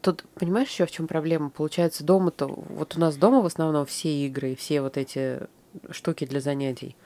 Тут, 0.00 0.24
понимаешь, 0.34 0.68
еще 0.68 0.86
в 0.86 0.90
чем 0.90 1.06
проблема? 1.06 1.50
Получается, 1.50 2.04
дома-то, 2.04 2.46
вот 2.46 2.96
у 2.96 3.00
нас 3.00 3.16
дома 3.16 3.40
в 3.42 3.46
основном 3.46 3.84
все 3.86 4.26
игры, 4.26 4.54
все 4.54 4.80
вот 4.80 4.96
эти 4.96 5.40
штуки 5.90 6.24
для 6.24 6.40
занятий. 6.40 6.96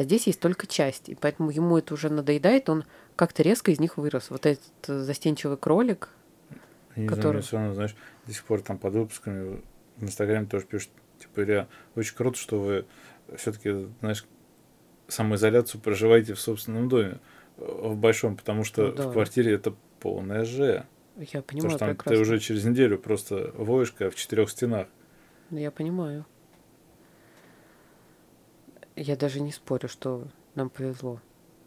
А 0.00 0.02
здесь 0.02 0.26
есть 0.26 0.40
только 0.40 0.66
часть, 0.66 1.10
и 1.10 1.14
поэтому 1.14 1.50
ему 1.50 1.76
это 1.76 1.92
уже 1.92 2.08
надоедает, 2.08 2.70
он 2.70 2.84
как-то 3.16 3.42
резко 3.42 3.70
из 3.70 3.80
них 3.80 3.98
вырос. 3.98 4.30
Вот 4.30 4.46
этот 4.46 4.64
застенчивый 4.86 5.58
кролик, 5.58 6.08
Я 6.96 7.06
который... 7.06 7.36
Не 7.36 7.42
знаю, 7.42 7.64
равно, 7.64 7.74
знаешь, 7.74 7.94
до 8.26 8.32
сих 8.32 8.44
пор 8.44 8.62
там 8.62 8.78
под 8.78 8.94
выпусками 8.94 9.60
в 9.98 10.02
Инстаграме 10.02 10.46
тоже 10.46 10.64
пишут, 10.64 10.88
типа, 11.18 11.42
Илья, 11.42 11.68
очень 11.96 12.16
круто, 12.16 12.38
что 12.38 12.58
вы 12.58 12.86
все-таки, 13.36 13.88
знаешь, 14.00 14.24
самоизоляцию 15.08 15.82
проживаете 15.82 16.32
в 16.32 16.40
собственном 16.40 16.88
доме. 16.88 17.18
в 17.58 17.94
большом, 17.94 18.38
потому 18.38 18.64
что 18.64 18.86
Ну 18.86 18.92
да. 18.94 19.08
в 19.10 19.12
квартире 19.12 19.52
это 19.52 19.74
полная 19.98 20.46
же. 20.46 20.86
Я 21.18 21.42
Потому 21.42 21.44
понимаю 21.44 21.70
что 21.72 21.78
там 21.78 21.88
прекрасно. 21.90 22.12
ты 22.16 22.22
уже 22.22 22.38
через 22.38 22.64
неделю 22.64 22.96
просто 22.98 23.52
воешка 23.54 24.08
в 24.08 24.14
четырех 24.14 24.48
стенах. 24.48 24.86
Ну, 25.50 25.58
Я 25.58 25.70
понимаю. 25.70 26.24
Я 29.02 29.16
даже 29.16 29.40
не 29.40 29.50
спорю, 29.50 29.88
что 29.88 30.28
нам 30.54 30.68
повезло. 30.68 31.22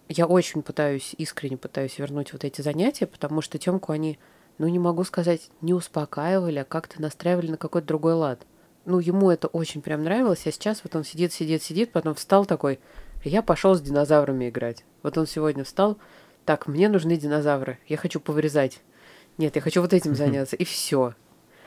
Я 0.07 0.27
очень 0.27 0.61
пытаюсь, 0.61 1.15
искренне 1.17 1.57
пытаюсь 1.57 1.97
вернуть 1.97 2.31
вот 2.31 2.43
эти 2.43 2.61
занятия, 2.61 3.07
потому 3.07 3.41
что 3.41 3.57
Тёмку 3.57 3.91
они, 3.91 4.19
ну 4.59 4.67
не 4.67 4.77
могу 4.77 5.03
сказать, 5.03 5.49
не 5.59 5.73
успокаивали, 5.73 6.59
а 6.59 6.63
как-то 6.63 7.01
настраивали 7.01 7.49
на 7.49 7.57
какой-то 7.57 7.87
другой 7.87 8.13
лад. 8.13 8.45
Ну, 8.85 8.99
ему 8.99 9.31
это 9.31 9.47
очень 9.47 9.81
прям 9.81 10.03
нравилось, 10.03 10.45
а 10.45 10.51
сейчас 10.51 10.83
вот 10.83 10.95
он 10.95 11.03
сидит, 11.03 11.33
сидит, 11.33 11.63
сидит, 11.63 11.91
потом 11.91 12.13
встал 12.13 12.45
такой, 12.45 12.79
я 13.23 13.41
пошел 13.41 13.73
с 13.73 13.81
динозаврами 13.81 14.49
играть. 14.49 14.85
Вот 15.01 15.17
он 15.17 15.25
сегодня 15.25 15.63
встал, 15.63 15.97
так, 16.45 16.67
мне 16.67 16.87
нужны 16.87 17.17
динозавры, 17.17 17.79
я 17.87 17.97
хочу 17.97 18.19
повырезать. 18.19 18.79
Нет, 19.39 19.55
я 19.55 19.61
хочу 19.63 19.81
вот 19.81 19.93
этим 19.93 20.13
заняться, 20.13 20.55
и 20.55 20.65
все. 20.65 21.15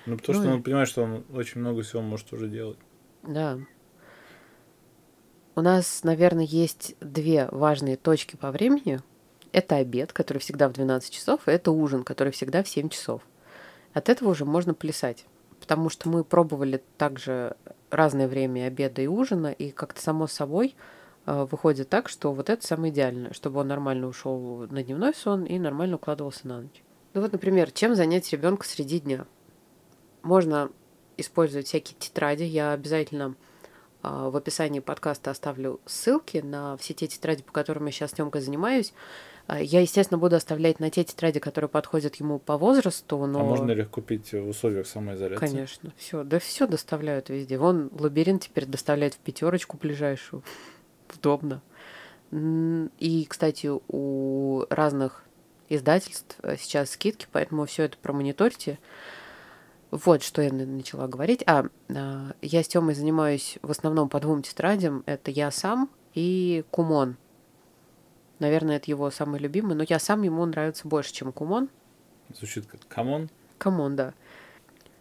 Ну, 0.04 0.16
потому 0.16 0.38
Ну 0.38 0.44
что 0.44 0.54
он 0.54 0.62
понимает, 0.62 0.88
что 0.88 1.02
он 1.02 1.24
очень 1.34 1.60
много 1.60 1.82
всего 1.82 2.02
может 2.02 2.32
уже 2.32 2.46
делать. 2.48 2.78
Да. 3.24 3.58
У 5.58 5.62
нас, 5.62 6.04
наверное, 6.04 6.44
есть 6.44 6.96
две 7.00 7.48
важные 7.50 7.96
точки 7.96 8.36
по 8.36 8.50
времени. 8.50 9.00
Это 9.52 9.76
обед, 9.76 10.12
который 10.12 10.36
всегда 10.36 10.68
в 10.68 10.74
12 10.74 11.10
часов, 11.10 11.48
и 11.48 11.50
это 11.50 11.70
ужин, 11.70 12.04
который 12.04 12.30
всегда 12.30 12.62
в 12.62 12.68
7 12.68 12.90
часов. 12.90 13.22
От 13.94 14.10
этого 14.10 14.28
уже 14.28 14.44
можно 14.44 14.74
плясать. 14.74 15.24
Потому 15.58 15.88
что 15.88 16.10
мы 16.10 16.24
пробовали 16.24 16.82
также 16.98 17.56
разное 17.90 18.28
время 18.28 18.66
обеда 18.66 19.00
и 19.00 19.06
ужина, 19.06 19.46
и 19.46 19.70
как-то 19.70 20.02
само 20.02 20.26
собой 20.26 20.74
э, 21.24 21.46
выходит 21.50 21.88
так, 21.88 22.10
что 22.10 22.34
вот 22.34 22.50
это 22.50 22.66
самое 22.66 22.92
идеальное, 22.92 23.32
чтобы 23.32 23.60
он 23.60 23.68
нормально 23.68 24.08
ушел 24.08 24.66
на 24.68 24.82
дневной 24.82 25.14
сон 25.14 25.44
и 25.44 25.58
нормально 25.58 25.96
укладывался 25.96 26.46
на 26.46 26.60
ночь. 26.60 26.82
Ну 27.14 27.22
вот, 27.22 27.32
например, 27.32 27.70
чем 27.70 27.94
занять 27.94 28.30
ребенка 28.30 28.66
среди 28.66 29.00
дня? 29.00 29.24
Можно 30.22 30.70
использовать 31.16 31.68
всякие 31.68 31.96
тетради. 31.98 32.42
Я 32.42 32.72
обязательно 32.72 33.36
в 34.06 34.36
описании 34.36 34.80
подкаста 34.80 35.30
оставлю 35.30 35.80
ссылки 35.86 36.38
на 36.38 36.76
все 36.76 36.94
те 36.94 37.06
тетради, 37.06 37.42
по 37.42 37.52
которым 37.52 37.86
я 37.86 37.92
сейчас 37.92 38.10
с 38.10 38.14
Тёмкой 38.14 38.40
занимаюсь. 38.40 38.92
А, 39.46 39.60
Я, 39.60 39.80
естественно, 39.80 40.18
буду 40.18 40.36
оставлять 40.36 40.80
на 40.80 40.90
те 40.90 41.04
тетради, 41.04 41.40
которые 41.40 41.68
подходят 41.68 42.16
ему 42.16 42.38
по 42.38 42.56
возрасту, 42.58 43.24
но... 43.26 43.40
А 43.40 43.44
можно 43.44 43.70
ли 43.72 43.82
их 43.82 43.90
купить 43.90 44.32
в 44.32 44.48
условиях 44.48 44.86
самоизоляции? 44.86 45.46
Конечно, 45.46 45.92
все, 45.96 46.24
да 46.24 46.38
все 46.38 46.66
доставляют 46.66 47.28
везде. 47.28 47.58
Вон 47.58 47.90
лабиринт 47.98 48.42
теперь 48.42 48.66
доставляет 48.66 49.14
в 49.14 49.18
пятерочку 49.18 49.76
ближайшую. 49.76 50.42
Удобно. 51.16 51.62
И, 52.32 53.26
кстати, 53.28 53.70
у 53.70 54.64
разных 54.68 55.24
издательств 55.68 56.36
э, 56.42 56.56
сейчас 56.58 56.90
скидки, 56.90 57.26
поэтому 57.30 57.66
все 57.66 57.84
это 57.84 57.96
промониторьте. 57.98 58.78
Вот, 59.90 60.22
что 60.22 60.42
я 60.42 60.52
на- 60.52 60.66
начала 60.66 61.06
говорить. 61.06 61.42
А, 61.46 61.66
а, 61.88 62.32
я 62.42 62.62
с 62.62 62.68
Тёмой 62.68 62.94
занимаюсь 62.94 63.58
в 63.62 63.70
основном 63.70 64.08
по 64.08 64.20
двум 64.20 64.42
тетрадям. 64.42 65.02
Это 65.06 65.30
я 65.30 65.50
сам 65.50 65.88
и 66.14 66.64
Kumon. 66.70 67.16
Наверное, 68.38 68.76
это 68.76 68.90
его 68.90 69.10
самый 69.10 69.40
любимый, 69.40 69.74
но 69.74 69.84
я 69.88 69.98
сам 69.98 70.22
ему 70.22 70.44
нравится 70.44 70.86
больше, 70.86 71.12
чем 71.12 71.32
Kumon. 71.32 71.68
Звучит 72.34 72.66
как 72.66 72.86
come 72.88 73.12
on. 73.12 73.30
Come 73.58 73.80
on, 73.80 73.96
да. 73.96 74.12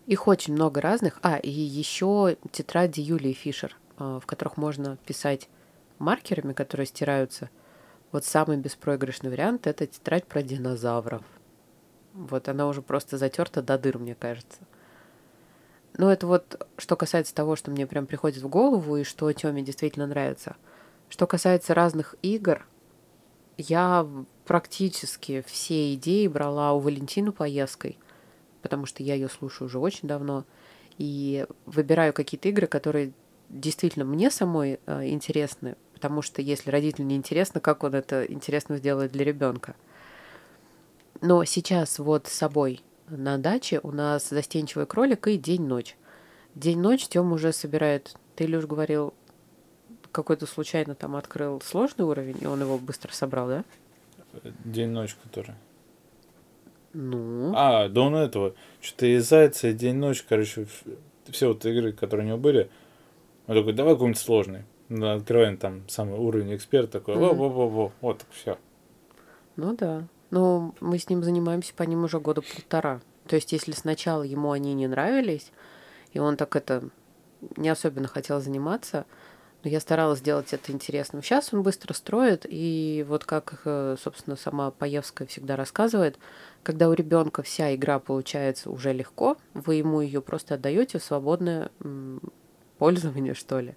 Их 0.05 0.27
очень 0.27 0.53
много 0.53 0.79
разных. 0.81 1.19
А, 1.23 1.37
и 1.37 1.49
еще 1.49 2.37
тетради 2.51 3.01
Юлии 3.01 3.33
Фишер, 3.33 3.75
а, 3.97 4.19
в 4.19 4.25
которых 4.25 4.57
можно 4.57 4.97
писать 5.05 5.49
маркерами, 5.97 6.53
которые 6.53 6.85
стираются. 6.85 7.49
Вот 8.11 8.23
самый 8.23 8.57
беспроигрышный 8.57 9.31
вариант— 9.31 9.65
это 9.67 9.87
тетрадь 9.87 10.25
про 10.27 10.43
динозавров. 10.43 11.23
Вот 12.13 12.47
она 12.47 12.67
уже 12.67 12.81
просто 12.81 13.17
затерта 13.17 13.61
до 13.61 13.77
дыр, 13.77 13.97
мне 13.97 14.15
кажется. 14.15 14.59
Ну, 15.97 16.09
это 16.09 16.27
вот 16.27 16.67
что 16.77 16.95
касается 16.95 17.33
того, 17.33 17.55
что 17.55 17.71
мне 17.71 17.87
прям 17.87 18.05
приходит 18.05 18.43
в 18.43 18.47
голову 18.49 18.97
и 18.97 19.03
что 19.03 19.31
Тёме 19.31 19.61
действительно 19.61 20.07
нравится. 20.07 20.55
Что 21.07 21.25
касается 21.27 21.73
разных 21.73 22.15
игр, 22.21 22.65
я 23.57 24.05
практически 24.45 25.43
все 25.47 25.93
идеи 25.93 26.27
брала 26.27 26.73
у 26.73 26.79
Валентины 26.79 27.31
Поеской, 27.31 27.97
потому 28.61 28.85
что 28.85 29.03
я 29.03 29.13
ее 29.13 29.29
слушаю 29.29 29.67
уже 29.67 29.79
очень 29.79 30.07
давно, 30.07 30.43
и 30.97 31.45
выбираю 31.65 32.13
какие-то 32.13 32.49
игры, 32.49 32.67
которые 32.67 33.13
действительно 33.49 34.05
мне 34.05 34.31
самой 34.31 34.79
э, 34.85 35.07
интересны, 35.07 35.75
потому 35.93 36.21
что 36.21 36.41
если 36.41 36.71
родителю 36.71 37.05
не 37.05 37.15
интересно, 37.15 37.61
как 37.61 37.83
он 37.83 37.95
это 37.95 38.25
интересно 38.25 38.77
сделает 38.77 39.11
для 39.11 39.23
ребенка. 39.23 39.75
Но 41.21 41.43
сейчас 41.45 41.99
вот 41.99 42.27
с 42.27 42.33
собой 42.33 42.81
на 43.09 43.37
даче 43.37 43.79
у 43.83 43.91
нас 43.91 44.29
застенчивый 44.29 44.85
кролик 44.85 45.27
и 45.27 45.37
день-ночь. 45.37 45.95
День-ночь 46.55 47.07
Тём 47.07 47.33
уже 47.33 47.51
собирает. 47.51 48.15
Ты, 48.35 48.45
Илюш, 48.45 48.65
говорил, 48.65 49.13
какой-то 50.11 50.45
случайно 50.45 50.95
там 50.95 51.15
открыл 51.15 51.61
сложный 51.61 52.05
уровень, 52.05 52.37
и 52.41 52.45
он 52.47 52.61
его 52.61 52.77
быстро 52.77 53.11
собрал, 53.11 53.47
да? 53.47 53.63
День-ночь, 54.63 55.15
который. 55.23 55.55
Ну, 56.93 57.51
А, 57.55 57.89
да 57.89 58.01
он 58.01 58.15
этого. 58.15 58.53
Что-то 58.81 59.05
и 59.05 59.17
зайца, 59.17 59.67
и 59.67 59.73
день-ночь, 59.73 60.23
короче, 60.27 60.65
все 61.29 61.49
вот 61.49 61.65
игры, 61.65 61.91
которые 61.91 62.25
у 62.25 62.29
него 62.29 62.37
были. 62.37 62.69
Он 63.47 63.55
такой, 63.57 63.73
давай 63.73 63.93
какой-нибудь 63.95 64.19
сложный. 64.19 64.63
Ну, 64.87 65.15
открываем 65.15 65.57
там 65.57 65.87
самый 65.89 66.17
уровень 66.17 66.55
эксперт 66.55 66.91
такой, 66.91 67.15
во 67.15 67.29
Мгм. 67.33 67.37
во 67.37 67.49
во 67.49 67.67
во 67.69 67.91
вот 68.01 68.25
все. 68.31 68.57
ну 69.55 69.75
да. 69.75 70.07
Но 70.35 70.75
мы 70.81 70.99
с 70.99 71.07
ним 71.07 71.23
занимаемся 71.23 71.73
по 71.73 71.83
ним 71.83 72.03
уже 72.03 72.19
года 72.19 72.41
полтора. 72.41 72.99
То 73.25 73.37
есть, 73.37 73.53
если 73.53 73.71
сначала 73.71 74.21
ему 74.21 74.51
они 74.51 74.73
не 74.73 74.85
нравились, 74.85 75.53
и 76.11 76.19
он 76.19 76.35
так 76.35 76.57
это 76.57 76.89
не 77.55 77.69
особенно 77.69 78.09
хотел 78.09 78.41
заниматься, 78.41 79.05
но 79.63 79.69
я 79.69 79.79
старалась 79.79 80.19
сделать 80.19 80.51
это 80.51 80.73
интересным. 80.73 81.23
Сейчас 81.23 81.53
он 81.53 81.63
быстро 81.63 81.93
строит, 81.93 82.45
и 82.49 83.05
вот 83.07 83.23
как, 83.23 83.61
э, 83.63 83.95
собственно, 83.97 84.35
сама 84.35 84.71
Паевская 84.71 85.25
всегда 85.25 85.55
рассказывает, 85.55 86.19
когда 86.63 86.89
у 86.89 86.93
ребенка 86.93 87.41
вся 87.41 87.73
игра 87.73 87.99
получается 87.99 88.69
уже 88.69 88.91
легко, 88.91 89.37
вы 89.53 89.75
ему 89.75 90.01
ее 90.01 90.21
просто 90.21 90.55
отдаете 90.55 90.99
в 90.99 91.03
свободное 91.05 91.71
пользование, 92.77 93.35
что 93.35 93.61
ли. 93.61 93.75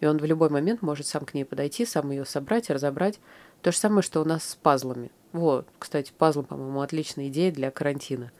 И 0.00 0.06
он 0.06 0.16
в 0.16 0.24
любой 0.24 0.48
момент 0.48 0.80
может 0.80 1.06
сам 1.06 1.26
к 1.26 1.34
ней 1.34 1.44
подойти, 1.44 1.84
сам 1.84 2.10
ее 2.10 2.24
собрать, 2.24 2.70
разобрать. 2.70 3.20
То 3.62 3.72
же 3.72 3.78
самое, 3.78 4.02
что 4.02 4.20
у 4.20 4.24
нас 4.24 4.44
с 4.44 4.54
пазлами. 4.54 5.10
Вот, 5.32 5.66
кстати, 5.78 6.12
пазлы, 6.16 6.42
по-моему, 6.42 6.80
отличная 6.80 7.28
идея 7.28 7.52
для 7.52 7.70
карантина. 7.70 8.32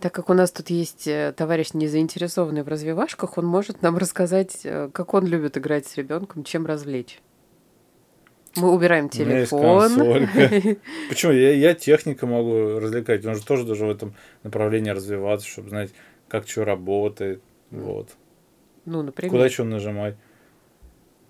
Так 0.00 0.12
как 0.12 0.28
у 0.28 0.34
нас 0.34 0.50
тут 0.50 0.68
есть 0.70 1.06
э, 1.06 1.32
товарищ, 1.34 1.72
не 1.72 1.88
заинтересованный 1.88 2.62
в 2.62 2.68
развивашках, 2.68 3.38
он 3.38 3.46
может 3.46 3.80
нам 3.80 3.96
рассказать, 3.96 4.60
э, 4.64 4.90
как 4.92 5.14
он 5.14 5.26
любит 5.26 5.56
играть 5.56 5.86
с 5.86 5.96
ребенком, 5.96 6.44
чем 6.44 6.66
развлечь. 6.66 7.20
Мы 8.56 8.72
убираем 8.72 9.08
телефон. 9.08 9.90
Почему? 11.08 11.32
Я, 11.32 11.52
я 11.52 11.74
техника 11.74 12.26
могу 12.26 12.78
развлекать. 12.78 13.24
Он 13.26 13.34
же 13.34 13.44
тоже 13.44 13.64
должен 13.64 13.88
в 13.88 13.90
этом 13.90 14.14
направлении 14.42 14.90
развиваться, 14.90 15.46
чтобы 15.46 15.68
знать, 15.68 15.90
как 16.28 16.48
что 16.48 16.64
работает. 16.64 17.42
Вот. 17.70 18.10
Ну, 18.86 19.02
например. 19.02 19.30
Куда 19.30 19.48
что 19.50 19.64
нажимать. 19.64 20.16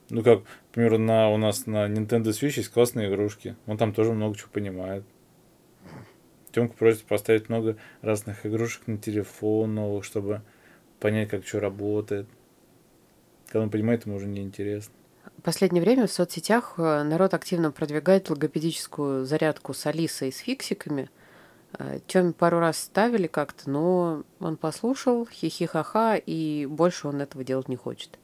Ну, 0.08 0.22
как, 0.22 0.44
к 0.44 0.46
примеру, 0.72 0.98
на, 0.98 1.30
у 1.30 1.36
нас 1.36 1.66
на 1.66 1.88
Nintendo 1.88 2.26
Switch 2.26 2.54
есть 2.56 2.68
классные 2.68 3.08
игрушки. 3.08 3.56
Он 3.66 3.76
там 3.76 3.92
тоже 3.92 4.12
много 4.12 4.36
чего 4.36 4.48
понимает. 4.52 5.04
Тёмка 6.52 6.74
просит 6.74 7.04
поставить 7.04 7.48
много 7.48 7.76
разных 8.02 8.46
игрушек 8.46 8.86
на 8.86 8.98
телефон 8.98 9.74
новых, 9.74 10.04
чтобы 10.04 10.42
понять, 11.00 11.28
как 11.28 11.46
что 11.46 11.60
работает. 11.60 12.28
Когда 13.46 13.64
он 13.64 13.70
понимает, 13.70 14.06
ему 14.06 14.16
уже 14.16 14.26
неинтересно. 14.26 14.94
В 15.38 15.42
последнее 15.42 15.82
время 15.82 16.06
в 16.06 16.12
соцсетях 16.12 16.74
э, 16.78 17.02
народ 17.02 17.34
активно 17.34 17.70
продвигает 17.72 18.30
логопедическую 18.30 19.26
зарядку 19.26 19.74
с 19.74 19.86
Алисой 19.86 20.28
и 20.28 20.32
с 20.32 20.38
фиксиками. 20.38 21.10
Тёме 22.06 22.32
пару 22.32 22.58
раз 22.58 22.78
ставили 22.78 23.26
как-то, 23.26 23.68
но 23.68 24.22
он 24.40 24.56
послушал, 24.56 25.26
хихи-ха-ха, 25.26 26.16
и 26.16 26.64
больше 26.64 27.08
он 27.08 27.20
этого 27.20 27.44
делать 27.44 27.68
не 27.68 27.76
хочет. 27.76 28.18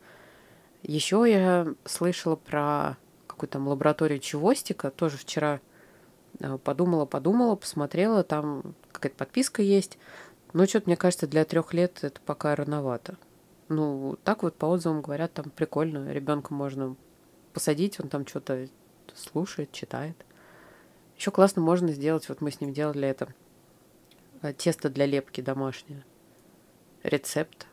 Еще 0.83 1.25
я 1.29 1.75
слышала 1.85 2.37
про 2.37 2.97
какую-то 3.27 3.55
там 3.55 3.69
лабораторию 3.69 4.19
чевостика, 4.19 4.91
тоже 4.91 5.17
вчера 5.17 5.61
э, 6.41 6.59
подумала, 6.59 7.07
подумала, 7.07 7.55
посмотрела, 7.55 8.25
там 8.25 8.75
какая-то 8.91 9.17
подписка 9.17 9.63
есть. 9.63 9.99
Но 10.53 10.67
что-то, 10.67 10.89
мне 10.89 10.97
кажется, 10.97 11.27
для 11.27 11.45
трех 11.45 11.73
лет 11.73 12.01
это 12.03 12.21
пока 12.25 12.55
рановато. 12.55 13.17
Ну, 13.69 14.19
так 14.25 14.43
вот 14.43 14.55
по 14.55 14.67
отзывам 14.67 15.03
говорят, 15.03 15.33
там 15.33 15.51
прикольно. 15.51 16.13
Ребенка 16.13 16.53
можно 16.53 16.97
посадить, 17.53 17.99
он 18.01 18.09
там 18.09 18.27
что-то 18.27 18.69
слушает, 19.15 19.73
читает. 19.73 20.17
Еще 21.17 21.31
классно 21.31 21.63
можно 21.63 21.93
сделать, 21.93 22.29
вот 22.29 22.41
мы 22.41 22.51
с 22.51 22.61
ним 22.61 22.73
делали 22.73 23.09
это, 23.09 23.33
э, 24.43 24.53
тесто 24.53 24.91
для 24.91 25.07
лепки 25.07 25.41
домашнее. 25.41 26.05
Рецепт. 27.03 27.67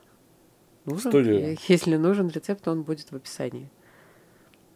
Нужен? 0.90 1.12
Студию. 1.12 1.40
Е- 1.52 1.58
Если 1.68 1.96
нужен 1.98 2.30
рецепт, 2.30 2.68
он 2.68 2.84
будет 2.84 3.12
в 3.12 3.16
описании. 3.16 3.70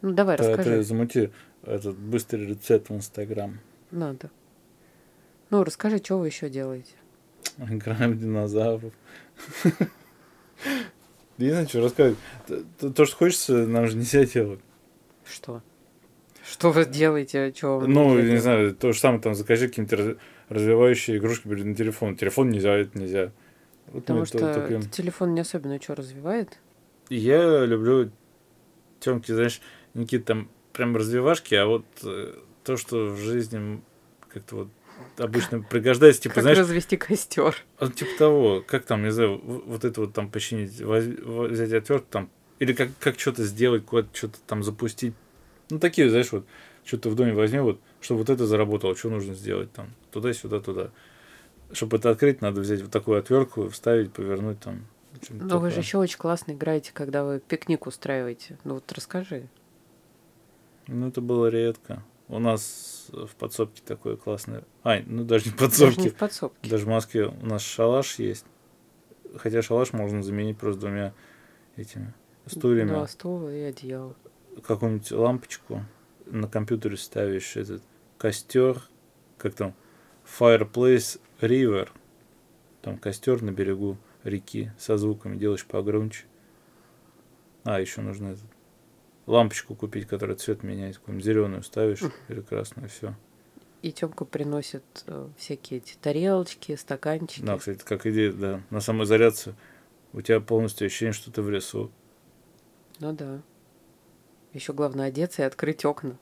Ну, 0.02 0.12
давай, 0.12 0.38
Ты, 0.38 0.44
расскажи. 0.50 0.70
ты 0.78 0.84
замути 0.84 1.30
этот 1.64 1.98
быстрый 1.98 2.46
рецепт 2.48 2.90
в 2.90 2.96
Инстаграм. 2.96 3.60
Надо. 3.92 4.30
Ну, 5.50 5.64
расскажи, 5.64 5.98
что 5.98 6.18
вы 6.20 6.28
еще 6.28 6.50
делаете? 6.50 6.94
Играем 7.58 8.18
динозавров. 8.18 8.94
Я 11.38 11.46
не 11.46 11.50
знаю, 11.52 11.68
что 11.68 11.82
рассказывать. 11.82 12.20
То, 12.80 12.92
то, 12.92 13.06
что 13.06 13.16
хочется, 13.16 13.66
нам 13.68 13.88
же 13.88 13.98
нельзя 13.98 14.24
делать. 14.26 14.60
Что? 15.26 15.62
Что 16.46 16.72
вы 16.72 16.86
делаете? 16.86 17.54
Что 17.56 17.80
вы 17.80 17.88
Ну, 17.88 18.20
не 18.20 18.38
знаю, 18.38 18.76
то 18.76 18.92
же 18.92 19.00
самое, 19.00 19.22
там, 19.22 19.34
закажи 19.36 19.72
раз- 19.90 20.16
развивающие 20.50 21.18
игрушки 21.18 21.48
блин, 21.48 21.70
на 21.72 21.76
телефон. 21.76 22.16
Телефон 22.18 22.50
нельзя, 22.50 22.74
это 22.76 22.98
нельзя. 23.00 23.32
Потому 23.92 24.26
что 24.26 24.40
то- 24.40 24.54
тупим. 24.62 24.80
этот 24.80 24.92
телефон 24.92 25.34
не 25.34 25.42
особенно 25.42 25.80
что 25.82 25.96
развивает. 25.96 26.58
Я 27.10 27.66
люблю 27.66 28.12
темки, 29.00 29.32
знаешь, 29.32 29.62
какие-то 29.94 30.26
там 30.28 30.50
прям 30.72 30.96
развивашки, 30.96 31.54
а 31.56 31.66
вот 31.66 31.86
э, 32.04 32.34
то, 32.64 32.78
что 32.78 33.08
в 33.08 33.18
жизни 33.18 33.82
как-то 34.30 34.56
вот 34.56 34.68
обычно 35.18 35.62
пригождается, 35.62 36.22
типа, 36.24 36.36
как 36.36 36.44
знаешь, 36.44 36.58
развести 36.60 36.98
костер. 36.98 37.56
Вот 37.80 37.94
типа 37.96 38.12
того, 38.18 38.64
как 38.66 38.86
там, 38.86 39.04
не 39.04 39.12
знаю, 39.12 39.40
вот 39.44 39.84
это 39.86 40.02
вот 40.02 40.14
там 40.14 40.30
починить, 40.32 40.82
воз- 40.82 41.06
во- 41.24 41.48
взять 41.48 41.74
отвертку 41.74 42.08
там, 42.10 42.30
или 42.60 42.74
как, 42.74 42.90
как 43.00 43.20
что-то 43.20 43.44
сделать, 43.44 43.86
куда-то 43.86 44.10
что-то 44.16 44.38
там 44.48 44.64
запустить. 44.64 45.14
Ну, 45.70 45.78
такие, 45.80 46.10
знаешь, 46.10 46.32
вот, 46.32 46.46
что-то 46.86 47.10
в 47.10 47.16
доме 47.16 47.34
возьми, 47.34 47.60
вот, 47.60 47.80
чтобы 48.02 48.20
вот 48.20 48.30
это 48.30 48.48
заработало, 48.48 48.96
что 48.96 49.10
нужно 49.10 49.36
сделать 49.36 49.72
там, 49.74 49.90
туда-сюда, 50.12 50.60
туда. 50.62 50.90
Чтобы 51.74 51.98
это 51.98 52.12
открыть, 52.12 52.42
надо 52.42 52.62
взять 52.62 52.82
вот 52.82 52.92
такую 52.92 53.20
отвертку, 53.20 53.68
вставить, 53.70 54.14
повернуть 54.14 54.60
там. 54.60 54.86
Но 55.30 55.60
вы 55.60 55.72
же 55.72 55.80
еще 55.80 55.98
очень 55.98 56.18
классно 56.18 56.54
играете, 56.54 56.92
когда 56.94 57.24
вы 57.24 57.40
пикник 57.40 57.88
устраиваете. 57.88 58.58
Ну 58.64 58.76
вот 58.76 58.92
расскажи. 58.92 59.48
Ну, 60.88 61.08
это 61.08 61.22
было 61.22 61.48
редко. 61.48 62.04
У 62.28 62.40
нас 62.40 63.08
в 63.12 63.36
подсобке 63.36 63.82
такое 63.86 64.16
классное. 64.18 64.64
Ай, 64.84 65.04
ну 65.06 65.24
даже 65.24 65.46
не 65.46 65.52
в 65.52 65.56
Даже 65.56 65.70
подсобке. 65.70 66.02
не 66.02 66.10
в 66.10 66.16
подсобке. 66.16 66.70
Даже 66.70 66.86
в 66.86 66.90
Москве 66.90 67.28
у 67.28 67.46
нас 67.46 67.62
шалаш 67.62 68.20
есть. 68.20 68.46
Хотя 69.38 69.62
шалаш 69.62 69.94
можно 69.94 70.24
заменить 70.24 70.58
просто 70.58 70.82
двумя 70.82 71.14
этими 71.76 72.14
стульями. 72.46 72.90
Два 72.90 73.08
стула 73.08 73.54
и 73.54 73.62
одеяло. 73.62 74.16
Какую-нибудь 74.66 75.12
лампочку 75.12 75.84
на 76.26 76.48
компьютере 76.48 76.98
ставишь 76.98 77.56
этот 77.56 77.82
костер, 78.18 78.82
как 79.38 79.54
там, 79.54 79.74
Fireplace 80.40 81.20
River. 81.44 81.90
Там 82.82 82.98
костер 82.98 83.42
на 83.42 83.52
берегу 83.52 83.98
реки 84.24 84.72
со 84.78 84.98
звуками, 84.98 85.38
делаешь 85.38 85.66
погромче. 85.66 86.26
А, 87.64 87.80
еще 87.80 88.02
нужно 88.02 88.36
лампочку 89.26 89.76
купить, 89.76 90.08
которая 90.08 90.36
цвет 90.36 90.64
меняет, 90.64 90.98
какую-нибудь 90.98 91.26
зеленую 91.26 91.64
ставишь 91.64 92.02
или 92.28 92.42
красную, 92.42 92.90
все. 92.90 93.16
И 93.82 93.92
Тёмка 93.92 94.24
приносит 94.24 94.84
э, 95.08 95.28
всякие 95.38 95.80
эти 95.80 95.96
тарелочки, 95.96 96.76
стаканчики. 96.76 97.46
Да, 97.46 97.58
кстати, 97.58 97.84
как 97.84 98.06
идея, 98.06 98.32
да. 98.32 98.62
На 98.70 98.80
самоизоляцию 98.80 99.56
у 100.14 100.22
тебя 100.22 100.40
полностью 100.40 100.86
ощущение, 100.86 101.12
что 101.12 101.32
ты 101.32 101.42
в 101.42 101.50
лесу. 101.50 101.92
Ну 103.00 103.12
да. 103.12 103.42
Еще 104.54 104.72
главное 104.72 105.08
одеться 105.08 105.42
и 105.42 105.46
открыть 105.46 105.84
окна. 105.84 106.18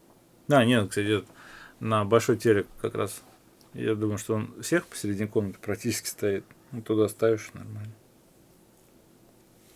Да, 0.47 0.65
нет, 0.65 0.89
кстати, 0.89 1.23
на 1.79 2.03
большой 2.03 2.37
телек 2.37 2.67
как 2.81 2.95
раз. 2.95 3.21
Я 3.73 3.95
думаю, 3.95 4.17
что 4.17 4.35
он 4.35 4.61
всех 4.61 4.85
посередине 4.87 5.27
комнаты 5.27 5.59
практически 5.59 6.07
стоит. 6.07 6.43
Ну, 6.71 6.81
туда 6.81 7.07
ставишь 7.07 7.51
нормально. 7.53 7.93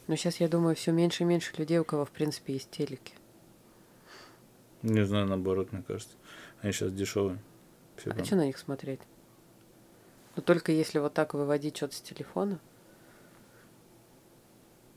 Но 0.07 0.15
сейчас, 0.15 0.37
я 0.39 0.47
думаю, 0.47 0.75
все 0.75 0.91
меньше 0.91 1.23
и 1.23 1.25
меньше 1.25 1.53
людей, 1.57 1.79
у 1.79 1.85
кого, 1.85 2.05
в 2.05 2.11
принципе, 2.11 2.53
есть 2.53 2.69
телеки. 2.71 3.13
Не 4.83 5.05
знаю, 5.05 5.25
наоборот, 5.27 5.71
мне 5.71 5.81
кажется. 5.87 6.15
Они 6.61 6.71
сейчас 6.73 6.93
дешевые. 6.93 7.39
Все 7.95 8.11
А 8.11 8.15
там. 8.15 8.25
что 8.25 8.35
на 8.35 8.45
них 8.45 8.57
смотреть? 8.57 8.99
Ну, 10.35 10.43
только 10.43 10.71
если 10.71 10.99
вот 10.99 11.13
так 11.13 11.33
выводить 11.33 11.77
что-то 11.77 11.95
с 11.95 12.01
телефона. 12.01 12.59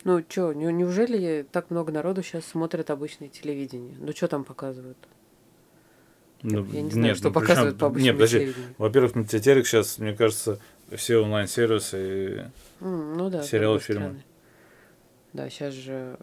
Ну, 0.04 0.24
что, 0.28 0.52
неужели 0.52 1.46
так 1.50 1.70
много 1.70 1.92
народу 1.92 2.22
сейчас 2.22 2.44
смотрит 2.44 2.90
обычное 2.90 3.28
телевидение? 3.28 3.96
Ну, 3.98 4.12
что 4.12 4.28
там 4.28 4.44
показывают? 4.44 4.98
Ну, 6.42 6.64
я 6.72 6.82
не 6.82 6.90
знаю, 6.90 7.14
что 7.16 7.28
ну, 7.28 7.34
показывают 7.34 7.78
по 7.78 7.84
Нет, 7.86 7.90
обычному 7.92 8.12
подожди. 8.14 8.38
телевидению. 8.38 8.74
Во-первых, 8.78 9.14
на 9.16 9.24
тебе 9.24 9.40
телек 9.40 9.66
сейчас, 9.66 9.98
мне 9.98 10.14
кажется, 10.14 10.58
все 10.94 11.18
онлайн-сервисы. 11.18 11.98
и- 12.80 12.84
ну 12.84 13.28
да. 13.30 13.42
Сериалы, 13.42 13.80
фильмы. 13.80 14.02
стороны. 14.02 14.24
Да, 15.32 15.50
сейчас 15.50 15.74
же 15.74 16.16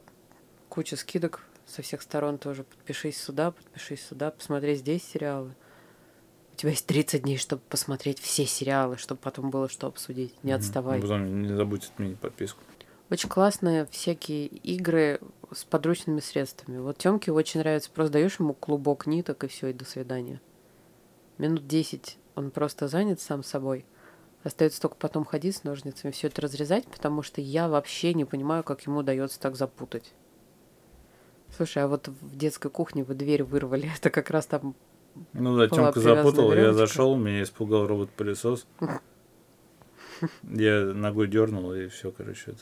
куча 0.70 0.96
скидок 0.96 1.42
со 1.66 1.82
всех 1.82 2.02
сторон 2.02 2.38
тоже. 2.38 2.64
Подпишись 2.64 3.22
сюда, 3.22 3.52
подпишись 3.52 4.06
сюда, 4.06 4.32
посмотри 4.32 4.76
здесь 4.76 5.04
сериалы. 5.04 5.54
У 6.54 6.58
тебя 6.58 6.70
есть 6.72 6.86
30 6.86 7.24
дней, 7.24 7.38
чтобы 7.38 7.62
посмотреть 7.68 8.20
все 8.20 8.46
сериалы, 8.46 8.98
чтобы 8.98 9.20
потом 9.22 9.50
было 9.50 9.68
что 9.68 9.88
обсудить. 9.88 10.34
Не 10.44 10.54
Мгм. 10.54 10.60
отставай. 10.62 10.96
Ну, 10.98 11.02
потом 11.02 11.42
не 11.42 11.54
забудь 11.54 11.86
отменить 11.94 12.18
подписку. 12.20 12.62
Очень 13.12 13.30
классные 13.30 13.86
всякие 13.92 14.48
игры 14.48 15.20
с 15.54 15.64
подручными 15.64 16.20
средствами. 16.20 16.78
Вот 16.78 16.98
Тёмке 16.98 17.32
очень 17.32 17.60
нравится. 17.60 17.90
Просто 17.92 18.14
даешь 18.14 18.40
ему 18.40 18.54
клубок 18.54 19.08
ниток 19.08 19.44
и 19.44 19.48
все, 19.48 19.68
и 19.68 19.74
до 19.74 19.86
свидания. 19.86 20.42
Минут 21.38 21.68
10 21.68 22.18
он 22.36 22.52
просто 22.52 22.88
занят 22.88 23.20
сам 23.20 23.44
собой. 23.44 23.86
Остается 24.44 24.82
только 24.82 24.96
потом 24.98 25.26
ходить 25.26 25.56
с 25.56 25.64
ножницами, 25.64 26.12
все 26.12 26.28
это 26.28 26.42
разрезать, 26.42 26.86
потому 26.86 27.24
что 27.24 27.42
я 27.42 27.68
вообще 27.68 28.14
не 28.14 28.26
понимаю, 28.26 28.64
как 28.64 28.86
ему 28.86 29.00
удается 29.00 29.40
так 29.40 29.56
запутать. 29.56 30.14
Слушай, 31.56 31.84
а 31.84 31.88
вот 31.88 32.08
в 32.08 32.38
детской 32.38 32.70
кухне 32.70 33.04
вы 33.04 33.16
дверь 33.16 33.44
вырвали. 33.44 33.92
Это 33.98 34.10
как 34.10 34.30
раз 34.30 34.46
там 34.46 34.76
Ну 35.34 35.58
да, 35.58 35.68
Тёмка 35.68 36.00
запутал, 36.00 36.54
я 36.54 36.74
зашел, 36.74 37.16
меня 37.16 37.42
испугал 37.42 37.88
робот-пылесос. 37.88 38.68
Я 40.44 40.94
ногой 40.94 41.28
дернул, 41.28 41.74
и 41.74 41.88
все, 41.88 42.10
короче, 42.10 42.52
это. 42.52 42.62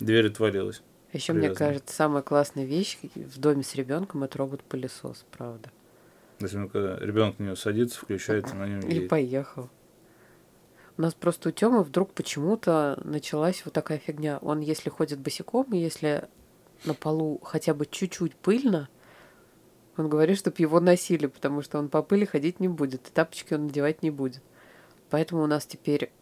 Дверь 0.00 0.26
отвалилась. 0.26 0.82
Еще 1.12 1.32
мне 1.32 1.50
кажется, 1.50 1.94
самая 1.94 2.22
классная 2.22 2.64
вещь 2.64 2.98
в 3.14 3.38
доме 3.38 3.62
с 3.62 3.74
ребенком 3.74 4.24
это 4.24 4.38
робот-пылесос, 4.38 5.24
правда. 5.30 5.70
Когда 6.38 6.98
ребенок 6.98 7.38
на 7.38 7.44
него 7.44 7.56
садится, 7.56 7.98
включается, 8.00 8.54
на 8.54 8.66
нем 8.66 8.80
И 8.80 8.94
едет. 8.94 9.08
поехал. 9.08 9.70
У 10.98 11.02
нас 11.02 11.14
просто 11.14 11.50
у 11.50 11.52
Тёмы 11.52 11.82
вдруг 11.82 12.12
почему-то 12.12 12.98
началась 13.04 13.62
вот 13.64 13.74
такая 13.74 13.98
фигня. 13.98 14.38
Он, 14.38 14.60
если 14.60 14.90
ходит 14.90 15.18
босиком, 15.18 15.66
и 15.72 15.78
если 15.78 16.28
на 16.84 16.94
полу 16.94 17.38
хотя 17.42 17.74
бы 17.74 17.86
чуть-чуть 17.86 18.34
пыльно, 18.34 18.88
он 19.96 20.08
говорит, 20.08 20.38
чтобы 20.38 20.56
его 20.58 20.80
носили, 20.80 21.26
потому 21.26 21.62
что 21.62 21.78
он 21.78 21.88
по 21.88 22.02
пыли 22.02 22.26
ходить 22.26 22.60
не 22.60 22.68
будет, 22.68 23.08
и 23.08 23.12
тапочки 23.12 23.54
он 23.54 23.66
надевать 23.66 24.02
не 24.02 24.10
будет. 24.10 24.42
Поэтому 25.08 25.42
у 25.42 25.46
нас 25.46 25.64
теперь, 25.66 26.12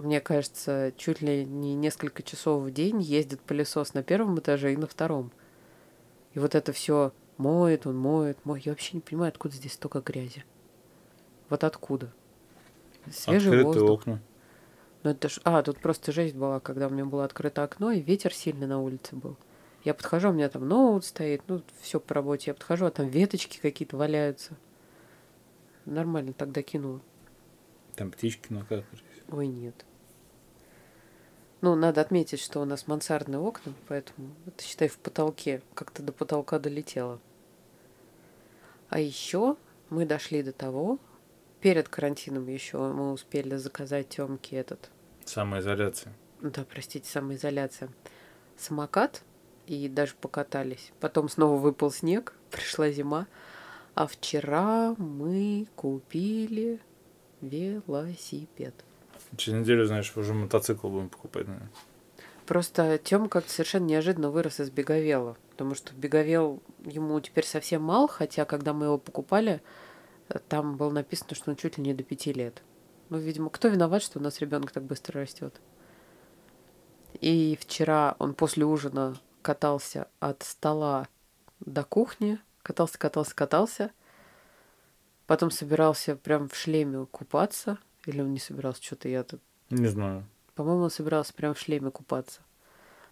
мне 0.00 0.20
кажется, 0.20 0.92
чуть 0.96 1.20
ли 1.20 1.44
не 1.44 1.74
несколько 1.74 2.22
часов 2.22 2.62
в 2.62 2.70
день 2.70 3.00
ездит 3.00 3.40
пылесос 3.40 3.94
на 3.94 4.02
первом 4.02 4.38
этаже 4.38 4.72
и 4.72 4.76
на 4.76 4.86
втором. 4.86 5.30
И 6.34 6.38
вот 6.38 6.54
это 6.54 6.72
все 6.72 7.12
моет, 7.36 7.86
он 7.86 7.96
моет, 7.96 8.44
моет. 8.44 8.66
Я 8.66 8.72
вообще 8.72 8.96
не 8.96 9.00
понимаю, 9.00 9.28
откуда 9.30 9.54
здесь 9.54 9.74
столько 9.74 10.00
грязи. 10.00 10.44
Вот 11.48 11.64
откуда? 11.64 12.12
Свежий 13.10 13.48
Открытые 13.48 13.64
воздух. 13.64 14.00
окна. 14.00 14.22
Ну 15.02 15.10
это 15.10 15.28
ж... 15.28 15.40
А, 15.44 15.62
тут 15.62 15.78
просто 15.78 16.12
жесть 16.12 16.34
была, 16.34 16.60
когда 16.60 16.86
у 16.86 16.90
меня 16.90 17.04
было 17.04 17.24
открыто 17.24 17.64
окно, 17.64 17.90
и 17.90 18.00
ветер 18.00 18.32
сильный 18.32 18.66
на 18.66 18.80
улице 18.80 19.16
был. 19.16 19.36
Я 19.82 19.94
подхожу, 19.94 20.28
у 20.28 20.32
меня 20.32 20.48
там 20.50 20.68
ноут 20.68 21.06
стоит, 21.06 21.42
ну, 21.48 21.62
все 21.80 21.98
по 22.00 22.14
работе. 22.14 22.50
Я 22.50 22.54
подхожу, 22.54 22.84
а 22.86 22.90
там 22.90 23.08
веточки 23.08 23.58
какие-то 23.58 23.96
валяются. 23.96 24.56
Нормально 25.86 26.34
тогда 26.34 26.62
кинула. 26.62 27.00
Там 27.96 28.10
птички 28.10 28.52
накакались. 28.52 29.02
Ой, 29.30 29.46
нет. 29.46 29.86
Ну, 31.60 31.74
надо 31.74 32.00
отметить, 32.00 32.40
что 32.40 32.60
у 32.60 32.64
нас 32.64 32.86
мансардные 32.86 33.38
окна, 33.38 33.72
поэтому 33.88 34.30
это, 34.46 34.64
считай, 34.64 34.88
в 34.88 34.98
потолке. 34.98 35.62
Как-то 35.74 36.02
до 36.02 36.12
потолка 36.12 36.58
долетело. 36.58 37.20
А 38.88 38.98
еще 38.98 39.56
мы 39.90 40.06
дошли 40.06 40.42
до 40.42 40.52
того, 40.52 40.98
перед 41.60 41.88
карантином 41.88 42.48
еще 42.48 42.78
мы 42.78 43.12
успели 43.12 43.56
заказать 43.56 44.08
Тёмке 44.08 44.56
этот 44.56 44.90
Самоизоляция. 45.24 46.14
да, 46.40 46.64
простите, 46.64 47.08
самоизоляция, 47.08 47.90
самокат, 48.56 49.22
и 49.66 49.88
даже 49.88 50.14
покатались. 50.20 50.92
Потом 50.98 51.28
снова 51.28 51.56
выпал 51.56 51.92
снег, 51.92 52.34
пришла 52.50 52.90
зима, 52.90 53.28
а 53.94 54.08
вчера 54.08 54.96
мы 54.98 55.68
купили 55.76 56.80
велосипед. 57.40 58.74
Через 59.36 59.60
неделю, 59.60 59.86
знаешь, 59.86 60.16
уже 60.16 60.34
мотоцикл 60.34 60.88
будем 60.88 61.08
покупать, 61.08 61.46
наверное. 61.46 61.70
Просто 62.46 62.98
Тём 62.98 63.28
как-то 63.28 63.50
совершенно 63.50 63.84
неожиданно 63.84 64.30
вырос 64.30 64.60
из 64.60 64.70
беговела, 64.70 65.36
потому 65.50 65.74
что 65.74 65.94
беговел 65.94 66.60
ему 66.84 67.20
теперь 67.20 67.46
совсем 67.46 67.82
мал, 67.82 68.08
хотя 68.08 68.44
когда 68.44 68.72
мы 68.72 68.86
его 68.86 68.98
покупали, 68.98 69.62
э, 70.28 70.38
там 70.48 70.76
было 70.76 70.90
написано, 70.90 71.34
что 71.34 71.50
он 71.50 71.56
чуть 71.56 71.78
ли 71.78 71.84
не 71.84 71.94
до 71.94 72.02
пяти 72.02 72.32
лет. 72.32 72.62
Ну, 73.08 73.18
видимо, 73.18 73.50
кто 73.50 73.68
виноват, 73.68 74.02
что 74.02 74.18
у 74.18 74.22
нас 74.22 74.40
ребенок 74.40 74.72
так 74.72 74.82
быстро 74.82 75.20
растет? 75.20 75.60
И 77.20 77.56
вчера 77.60 78.16
он 78.18 78.34
после 78.34 78.64
ужина 78.64 79.16
катался 79.42 80.08
от 80.18 80.42
стола 80.42 81.06
до 81.60 81.84
кухни, 81.84 82.38
катался, 82.62 82.98
катался, 82.98 83.34
катался, 83.34 83.90
Потом 85.30 85.52
собирался 85.52 86.16
прям 86.16 86.48
в 86.48 86.56
шлеме 86.56 87.06
купаться. 87.06 87.78
Или 88.10 88.22
он 88.22 88.32
не 88.32 88.40
собирался, 88.40 88.82
что-то 88.82 89.08
я 89.08 89.22
тут... 89.22 89.40
Не 89.70 89.86
знаю. 89.86 90.26
По-моему, 90.56 90.82
он 90.82 90.90
собирался 90.90 91.32
прям 91.32 91.54
в 91.54 91.58
шлеме 91.60 91.92
купаться. 91.92 92.40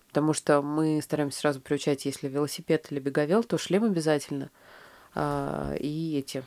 Потому 0.08 0.32
что 0.32 0.60
мы 0.60 1.00
стараемся 1.00 1.38
сразу 1.38 1.60
приучать, 1.60 2.04
если 2.04 2.26
велосипед 2.26 2.90
или 2.90 2.98
беговел, 2.98 3.44
то 3.44 3.58
шлем 3.58 3.84
обязательно. 3.84 4.50
А, 5.14 5.74
и 5.78 6.18
эти 6.18 6.42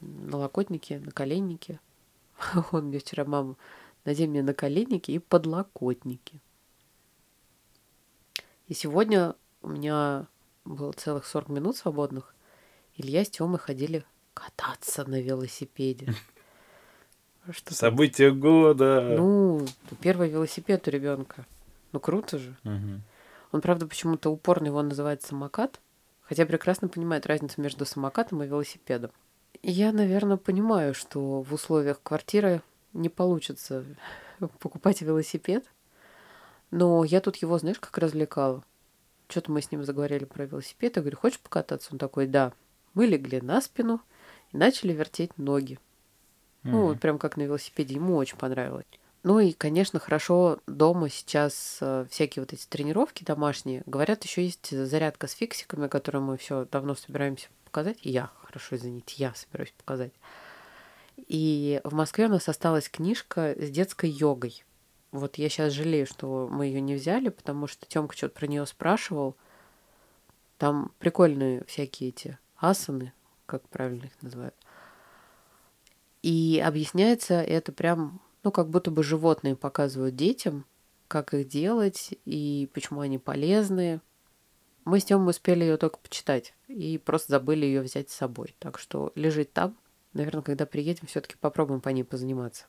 налокотники, 0.00 1.00
наколенники. 1.04 1.80
Он 2.72 2.86
мне 2.86 2.98
вчера 2.98 3.24
мама, 3.24 3.56
надень 4.04 4.28
мне 4.28 4.42
наколенники 4.42 5.10
и 5.12 5.18
подлокотники. 5.18 6.40
И 8.68 8.74
сегодня 8.74 9.34
у 9.62 9.68
меня 9.68 10.26
было 10.66 10.92
целых 10.92 11.24
40 11.24 11.48
минут 11.48 11.76
свободных. 11.78 12.34
Илья 12.96 13.24
с 13.24 13.30
Тёмой 13.30 13.58
ходили 13.58 14.04
кататься 14.34 15.08
на 15.08 15.20
велосипеде. 15.20 16.14
Что 17.50 17.74
Событие 17.74 18.32
года. 18.32 19.14
Ну, 19.16 19.66
первый 20.00 20.28
велосипед 20.28 20.86
у 20.86 20.90
ребенка. 20.90 21.44
Ну 21.90 21.98
круто 21.98 22.38
же. 22.38 22.54
Угу. 22.64 23.00
Он, 23.52 23.60
правда, 23.60 23.86
почему-то 23.86 24.30
упорно 24.30 24.66
его 24.66 24.80
называет 24.82 25.22
самокат, 25.22 25.80
хотя 26.22 26.46
прекрасно 26.46 26.88
понимает 26.88 27.26
разницу 27.26 27.60
между 27.60 27.84
самокатом 27.84 28.42
и 28.42 28.46
велосипедом. 28.46 29.10
Я, 29.62 29.92
наверное, 29.92 30.36
понимаю, 30.36 30.94
что 30.94 31.42
в 31.42 31.52
условиях 31.52 32.00
квартиры 32.02 32.62
не 32.92 33.08
получится 33.08 33.84
покупать 34.58 35.02
велосипед, 35.02 35.64
но 36.70 37.04
я 37.04 37.20
тут 37.20 37.36
его, 37.36 37.58
знаешь, 37.58 37.78
как 37.78 37.98
развлекала. 37.98 38.64
Что-то 39.28 39.50
мы 39.50 39.62
с 39.62 39.70
ним 39.70 39.84
заговорили 39.84 40.24
про 40.24 40.46
велосипед. 40.46 40.96
Я 40.96 41.02
говорю, 41.02 41.16
хочешь 41.16 41.40
покататься? 41.40 41.88
Он 41.92 41.98
такой, 41.98 42.26
да. 42.26 42.52
Мы 42.94 43.06
легли 43.06 43.40
на 43.40 43.60
спину 43.60 44.00
и 44.52 44.56
начали 44.56 44.92
вертеть 44.92 45.36
ноги. 45.38 45.78
Mm-hmm. 46.64 46.70
Ну, 46.70 46.86
вот 46.86 47.00
прям 47.00 47.18
как 47.18 47.36
на 47.36 47.42
велосипеде. 47.42 47.94
Ему 47.94 48.16
очень 48.16 48.36
понравилось. 48.36 48.86
Ну 49.24 49.38
и, 49.38 49.52
конечно, 49.52 50.00
хорошо 50.00 50.58
дома 50.66 51.08
сейчас 51.08 51.78
э, 51.80 52.06
всякие 52.10 52.42
вот 52.42 52.52
эти 52.52 52.66
тренировки 52.66 53.22
домашние. 53.22 53.84
Говорят, 53.86 54.24
еще 54.24 54.44
есть 54.44 54.70
зарядка 54.70 55.28
с 55.28 55.32
фиксиками, 55.32 55.86
которую 55.86 56.24
мы 56.24 56.36
все 56.36 56.66
давно 56.70 56.96
собираемся 56.96 57.48
показать. 57.64 57.98
Я, 58.02 58.30
хорошо, 58.42 58.76
извините, 58.76 59.14
я 59.18 59.32
собираюсь 59.34 59.74
показать. 59.76 60.12
И 61.28 61.80
в 61.84 61.94
Москве 61.94 62.26
у 62.26 62.30
нас 62.30 62.48
осталась 62.48 62.88
книжка 62.88 63.54
с 63.56 63.70
детской 63.70 64.10
йогой. 64.10 64.64
Вот 65.12 65.36
я 65.36 65.48
сейчас 65.48 65.72
жалею, 65.72 66.06
что 66.06 66.48
мы 66.50 66.66
ее 66.66 66.80
не 66.80 66.94
взяли, 66.94 67.28
потому 67.28 67.66
что 67.68 67.86
Тёмка 67.86 68.16
что-то 68.16 68.34
про 68.34 68.46
нее 68.46 68.66
спрашивал. 68.66 69.36
Там 70.58 70.90
прикольные 70.98 71.64
всякие 71.66 72.10
эти 72.10 72.38
асаны, 72.56 73.12
как 73.46 73.62
правильно 73.68 74.06
их 74.06 74.22
называют. 74.22 74.54
И 76.22 76.62
объясняется 76.64 77.34
это 77.34 77.72
прям, 77.72 78.20
ну, 78.44 78.52
как 78.52 78.68
будто 78.68 78.90
бы 78.90 79.02
животные 79.02 79.56
показывают 79.56 80.16
детям, 80.16 80.64
как 81.08 81.34
их 81.34 81.48
делать 81.48 82.14
и 82.24 82.70
почему 82.72 83.00
они 83.00 83.18
полезны. 83.18 84.00
Мы 84.84 84.98
с 84.98 85.04
Тёмой 85.04 85.30
успели 85.30 85.62
ее 85.64 85.76
только 85.76 85.98
почитать 85.98 86.54
и 86.68 86.98
просто 86.98 87.32
забыли 87.32 87.66
ее 87.66 87.82
взять 87.82 88.10
с 88.10 88.14
собой. 88.14 88.56
Так 88.58 88.78
что 88.78 89.12
лежит 89.14 89.52
там. 89.52 89.76
Наверное, 90.12 90.42
когда 90.42 90.66
приедем, 90.66 91.06
все-таки 91.06 91.36
попробуем 91.40 91.80
по 91.80 91.88
ней 91.88 92.02
позаниматься. 92.02 92.64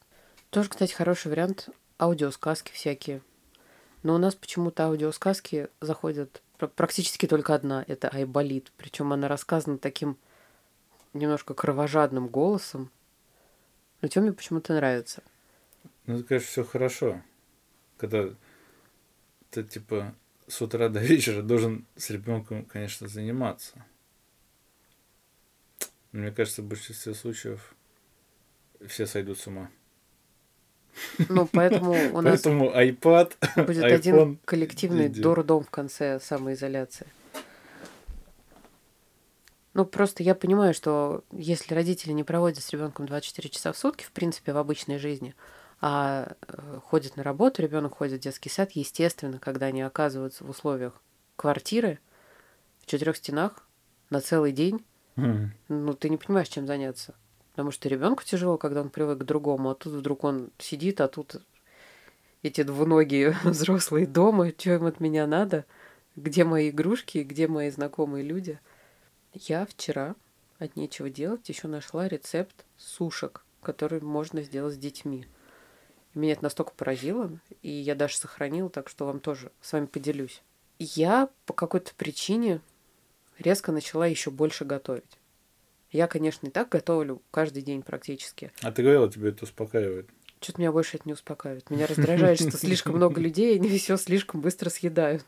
Тоже, 0.49 0.69
кстати, 0.69 0.93
хороший 0.93 1.29
вариант 1.29 1.69
аудиосказки 1.99 2.71
всякие. 2.71 3.21
Но 4.03 4.15
у 4.15 4.17
нас 4.17 4.35
почему-то 4.35 4.85
аудиосказки 4.87 5.69
заходят 5.79 6.41
практически 6.75 7.25
только 7.25 7.55
одна. 7.55 7.83
Это 7.87 8.09
Айболит. 8.09 8.71
Причем 8.77 9.13
она 9.13 9.27
рассказана 9.27 9.77
таким 9.77 10.17
немножко 11.13 11.53
кровожадным 11.53 12.27
голосом. 12.27 12.91
Но 14.03 14.09
Тёме 14.09 14.33
почему-то 14.33 14.73
нравится. 14.73 15.23
Ну, 16.07 16.17
это, 16.17 16.27
конечно, 16.27 16.47
все 16.49 16.63
хорошо. 16.65 17.21
Когда 17.97 18.25
ты, 19.49 19.63
типа, 19.63 20.13
с 20.45 20.61
утра 20.61 20.89
до 20.89 20.99
вечера 20.99 21.41
должен 21.41 21.85
с 21.95 22.09
ребенком, 22.09 22.65
конечно, 22.65 23.07
заниматься. 23.07 23.85
Мне 26.11 26.31
кажется, 26.31 26.61
в 26.61 26.65
большинстве 26.65 27.13
случаев 27.13 27.73
все 28.85 29.07
сойдут 29.07 29.39
с 29.39 29.47
ума. 29.47 29.71
Ну, 31.29 31.47
поэтому 31.49 31.93
у 32.13 32.19
нас 32.19 32.41
поэтому 32.41 32.71
iPad, 32.71 33.31
будет 33.65 33.85
iPhone, 33.85 33.93
один 33.93 34.39
коллективный 34.43 35.07
дурдом 35.07 35.63
в 35.63 35.69
конце 35.69 36.19
самоизоляции. 36.19 37.07
Ну, 39.73 39.85
просто 39.85 40.21
я 40.21 40.35
понимаю, 40.35 40.73
что 40.73 41.23
если 41.31 41.73
родители 41.73 42.11
не 42.11 42.23
проводят 42.23 42.63
с 42.63 42.69
ребенком 42.69 43.07
24 43.07 43.49
часа 43.49 43.73
в 43.73 43.77
сутки, 43.77 44.03
в 44.03 44.11
принципе, 44.11 44.53
в 44.53 44.57
обычной 44.57 44.99
жизни, 44.99 45.35
а 45.81 46.35
э, 46.47 46.79
ходят 46.83 47.17
на 47.17 47.23
работу, 47.23 47.61
ребенок 47.61 47.97
ходит 47.97 48.19
в 48.19 48.23
детский 48.23 48.49
сад, 48.49 48.71
естественно, 48.73 49.39
когда 49.39 49.67
они 49.67 49.81
оказываются 49.81 50.43
в 50.43 50.49
условиях 50.49 51.01
квартиры, 51.35 51.99
в 52.81 52.85
четырех 52.85 53.17
стенах, 53.17 53.67
на 54.11 54.21
целый 54.21 54.51
день, 54.51 54.85
mm. 55.15 55.47
ну, 55.69 55.93
ты 55.93 56.09
не 56.09 56.17
понимаешь, 56.17 56.49
чем 56.49 56.67
заняться. 56.67 57.15
Потому 57.51 57.71
что 57.71 57.89
ребенку 57.89 58.23
тяжело, 58.23 58.57
когда 58.57 58.81
он 58.81 58.89
привык 58.89 59.19
к 59.19 59.23
другому, 59.23 59.71
а 59.71 59.75
тут 59.75 59.93
вдруг 59.93 60.23
он 60.23 60.51
сидит, 60.59 61.01
а 61.01 61.07
тут 61.07 61.41
эти 62.43 62.61
двуногие 62.61 63.35
взрослые 63.43 64.05
дома, 64.05 64.49
что 64.49 64.75
им 64.75 64.85
от 64.85 64.99
меня 64.99 65.25
надо, 65.25 65.65
где 66.15 66.43
мои 66.43 66.69
игрушки, 66.69 67.19
где 67.19 67.47
мои 67.47 67.71
знакомые 67.71 68.23
люди– 68.23 68.59
я 69.33 69.65
вчера 69.65 70.15
от 70.59 70.75
нечего 70.75 71.09
делать 71.09 71.47
еще 71.49 71.67
нашла 71.67 72.07
рецепт 72.07 72.65
сушек, 72.77 73.43
который 73.61 74.01
можно 74.01 74.41
сделать 74.43 74.75
с 74.75 74.77
детьми. 74.77 75.25
Меня 76.13 76.33
это 76.33 76.43
настолько 76.43 76.73
поразило, 76.73 77.31
и 77.61 77.69
я 77.69 77.95
даже 77.95 78.17
сохранила, 78.17 78.69
так 78.69 78.87
что 78.87 79.05
вам 79.05 79.19
тоже 79.19 79.51
с 79.61 79.73
вами 79.73 79.87
поделюсь. 79.87 80.43
Я 80.77 81.29
по 81.45 81.53
какой-то 81.53 81.93
причине 81.95 82.61
резко 83.39 83.71
начала 83.71 84.05
еще 84.05 84.29
больше 84.29 84.65
готовить. 84.65 85.17
Я, 85.91 86.07
конечно, 86.07 86.47
и 86.47 86.51
так 86.51 86.69
готовлю 86.69 87.21
каждый 87.31 87.61
день 87.61 87.81
практически. 87.81 88.51
А 88.61 88.71
ты 88.71 88.81
говорила, 88.81 89.11
тебе 89.11 89.29
это 89.29 89.43
успокаивает? 89.45 90.09
Что-то 90.39 90.59
меня 90.59 90.71
больше 90.71 90.97
это 90.97 91.07
не 91.07 91.13
успокаивает. 91.13 91.69
Меня 91.69 91.87
раздражает, 91.87 92.39
что 92.39 92.51
слишком 92.51 92.95
много 92.95 93.21
людей, 93.21 93.53
и 93.53 93.59
они 93.59 93.77
все 93.77 93.97
слишком 93.97 94.41
быстро 94.41 94.69
съедают. 94.69 95.25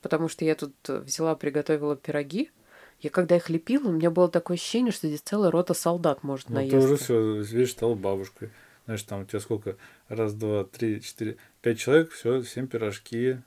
Потому 0.00 0.28
что 0.28 0.44
я 0.44 0.54
тут 0.54 0.74
взяла, 0.88 1.34
приготовила 1.34 1.96
пироги, 1.96 2.50
я 3.00 3.10
когда 3.10 3.36
их 3.36 3.50
лепила, 3.50 3.88
у 3.88 3.92
меня 3.92 4.10
было 4.10 4.28
такое 4.28 4.56
ощущение, 4.56 4.92
что 4.92 5.08
здесь 5.08 5.20
целая 5.20 5.50
рота 5.50 5.74
солдат 5.74 6.22
может 6.22 6.48
ну, 6.48 6.56
наесться. 6.56 6.78
Ты 6.78 6.84
уже 6.84 6.96
все, 6.96 7.40
видишь, 7.42 7.72
стала 7.72 7.94
бабушкой. 7.94 8.50
Знаешь, 8.86 9.02
там 9.02 9.22
у 9.22 9.24
тебя 9.24 9.40
сколько? 9.40 9.76
Раз, 10.08 10.34
два, 10.34 10.64
три, 10.64 11.00
четыре, 11.00 11.36
пять 11.62 11.78
человек, 11.78 12.10
все, 12.12 12.42
семь 12.42 12.66
пирожки, 12.66 13.38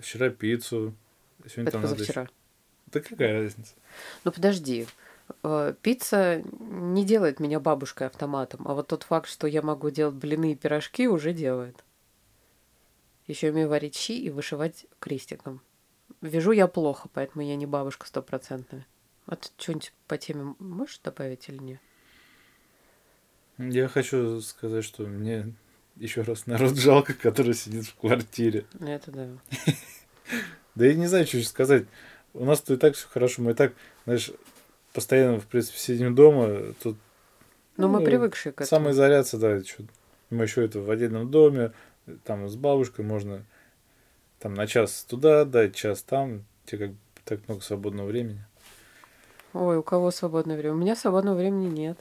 вчера 0.00 0.30
пиццу. 0.30 0.94
Сегодня 1.44 1.62
Это 1.64 1.72
там 1.72 1.82
позавчера. 1.82 2.22
Надо... 2.22 2.32
Да 2.86 3.00
какая 3.00 3.42
разница? 3.42 3.74
Ну 4.24 4.32
подожди, 4.32 4.86
э, 5.42 5.74
пицца 5.82 6.42
не 6.60 7.04
делает 7.04 7.40
меня 7.40 7.60
бабушкой 7.60 8.06
автоматом, 8.06 8.66
а 8.66 8.74
вот 8.74 8.88
тот 8.88 9.02
факт, 9.02 9.28
что 9.28 9.46
я 9.46 9.62
могу 9.62 9.90
делать 9.90 10.14
блины 10.14 10.52
и 10.52 10.56
пирожки, 10.56 11.08
уже 11.08 11.32
делает. 11.32 11.84
Еще 13.26 13.50
умею 13.50 13.68
варить 13.68 13.96
щи 13.96 14.12
и 14.12 14.30
вышивать 14.30 14.86
крестиком. 15.00 15.60
Вяжу 16.20 16.52
я 16.52 16.66
плохо, 16.66 17.08
поэтому 17.12 17.44
я 17.44 17.56
не 17.56 17.66
бабушка 17.66 18.06
стопроцентная. 18.06 18.86
А 19.26 19.36
ты 19.36 19.48
что-нибудь 19.56 19.92
по 20.06 20.16
теме 20.18 20.54
можешь 20.58 21.00
добавить 21.04 21.48
или 21.48 21.58
нет? 21.58 21.80
Я 23.58 23.88
хочу 23.88 24.40
сказать, 24.40 24.84
что 24.84 25.04
мне 25.04 25.52
еще 25.96 26.22
раз 26.22 26.46
народ 26.46 26.76
жалко, 26.76 27.14
который 27.14 27.54
сидит 27.54 27.86
в 27.86 27.94
квартире. 27.96 28.66
Это 28.80 29.10
да. 29.10 29.28
Да 30.74 30.86
я 30.86 30.94
не 30.94 31.06
знаю, 31.06 31.26
что 31.26 31.38
еще 31.38 31.48
сказать. 31.48 31.86
У 32.34 32.44
нас 32.44 32.60
то 32.60 32.74
и 32.74 32.76
так 32.76 32.94
все 32.94 33.08
хорошо, 33.08 33.42
мы 33.42 33.50
и 33.50 33.54
так, 33.54 33.72
знаешь, 34.04 34.30
постоянно, 34.92 35.40
в 35.40 35.46
принципе, 35.46 35.78
сидим 35.78 36.14
дома. 36.14 36.72
Тут, 36.82 36.96
ну, 37.76 37.88
мы 37.88 38.04
привыкшие 38.04 38.52
к 38.52 38.60
этому. 38.60 38.68
Самоизоляция, 38.68 39.40
да. 39.40 39.60
Мы 40.30 40.44
еще 40.44 40.64
это 40.64 40.80
в 40.80 40.90
отдельном 40.90 41.30
доме, 41.30 41.72
там 42.24 42.48
с 42.48 42.54
бабушкой 42.54 43.04
можно 43.04 43.44
там 44.38 44.54
на 44.54 44.66
час 44.66 45.04
туда 45.08 45.44
дать, 45.44 45.74
час 45.74 46.02
там, 46.02 46.44
тебе 46.64 46.88
как 46.88 46.96
так 47.24 47.48
много 47.48 47.60
свободного 47.60 48.06
времени. 48.06 48.44
Ой, 49.52 49.78
у 49.78 49.82
кого 49.82 50.10
свободное 50.10 50.56
время? 50.56 50.74
У 50.74 50.78
меня 50.78 50.96
свободного 50.96 51.36
времени 51.36 51.68
нет. 51.68 51.98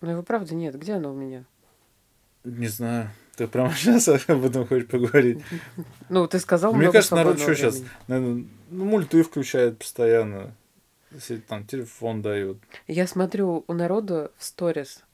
Ну 0.00 0.10
его 0.10 0.22
правда 0.22 0.54
нет. 0.54 0.78
Где 0.78 0.94
оно 0.94 1.12
у 1.12 1.16
меня? 1.16 1.44
Не 2.44 2.68
знаю. 2.68 3.10
Ты 3.36 3.48
прямо 3.48 3.72
сейчас 3.74 4.08
об 4.08 4.44
этом 4.44 4.66
хочешь 4.66 4.88
поговорить? 4.88 5.42
Ну, 6.08 6.26
ты 6.26 6.38
сказал 6.38 6.72
Мне 6.72 6.90
кажется, 6.90 7.16
народ 7.16 7.38
что 7.38 7.54
сейчас? 7.54 7.82
Наверное, 8.06 8.44
ну, 8.70 8.84
мульты 8.84 9.22
включает 9.22 9.78
постоянно. 9.78 10.54
Если 11.10 11.36
там 11.36 11.64
телефон 11.64 12.22
дают. 12.22 12.58
Я 12.86 13.06
смотрю 13.06 13.64
у 13.66 13.72
народа 13.72 14.32
в 14.36 14.44
сторис 14.44 15.04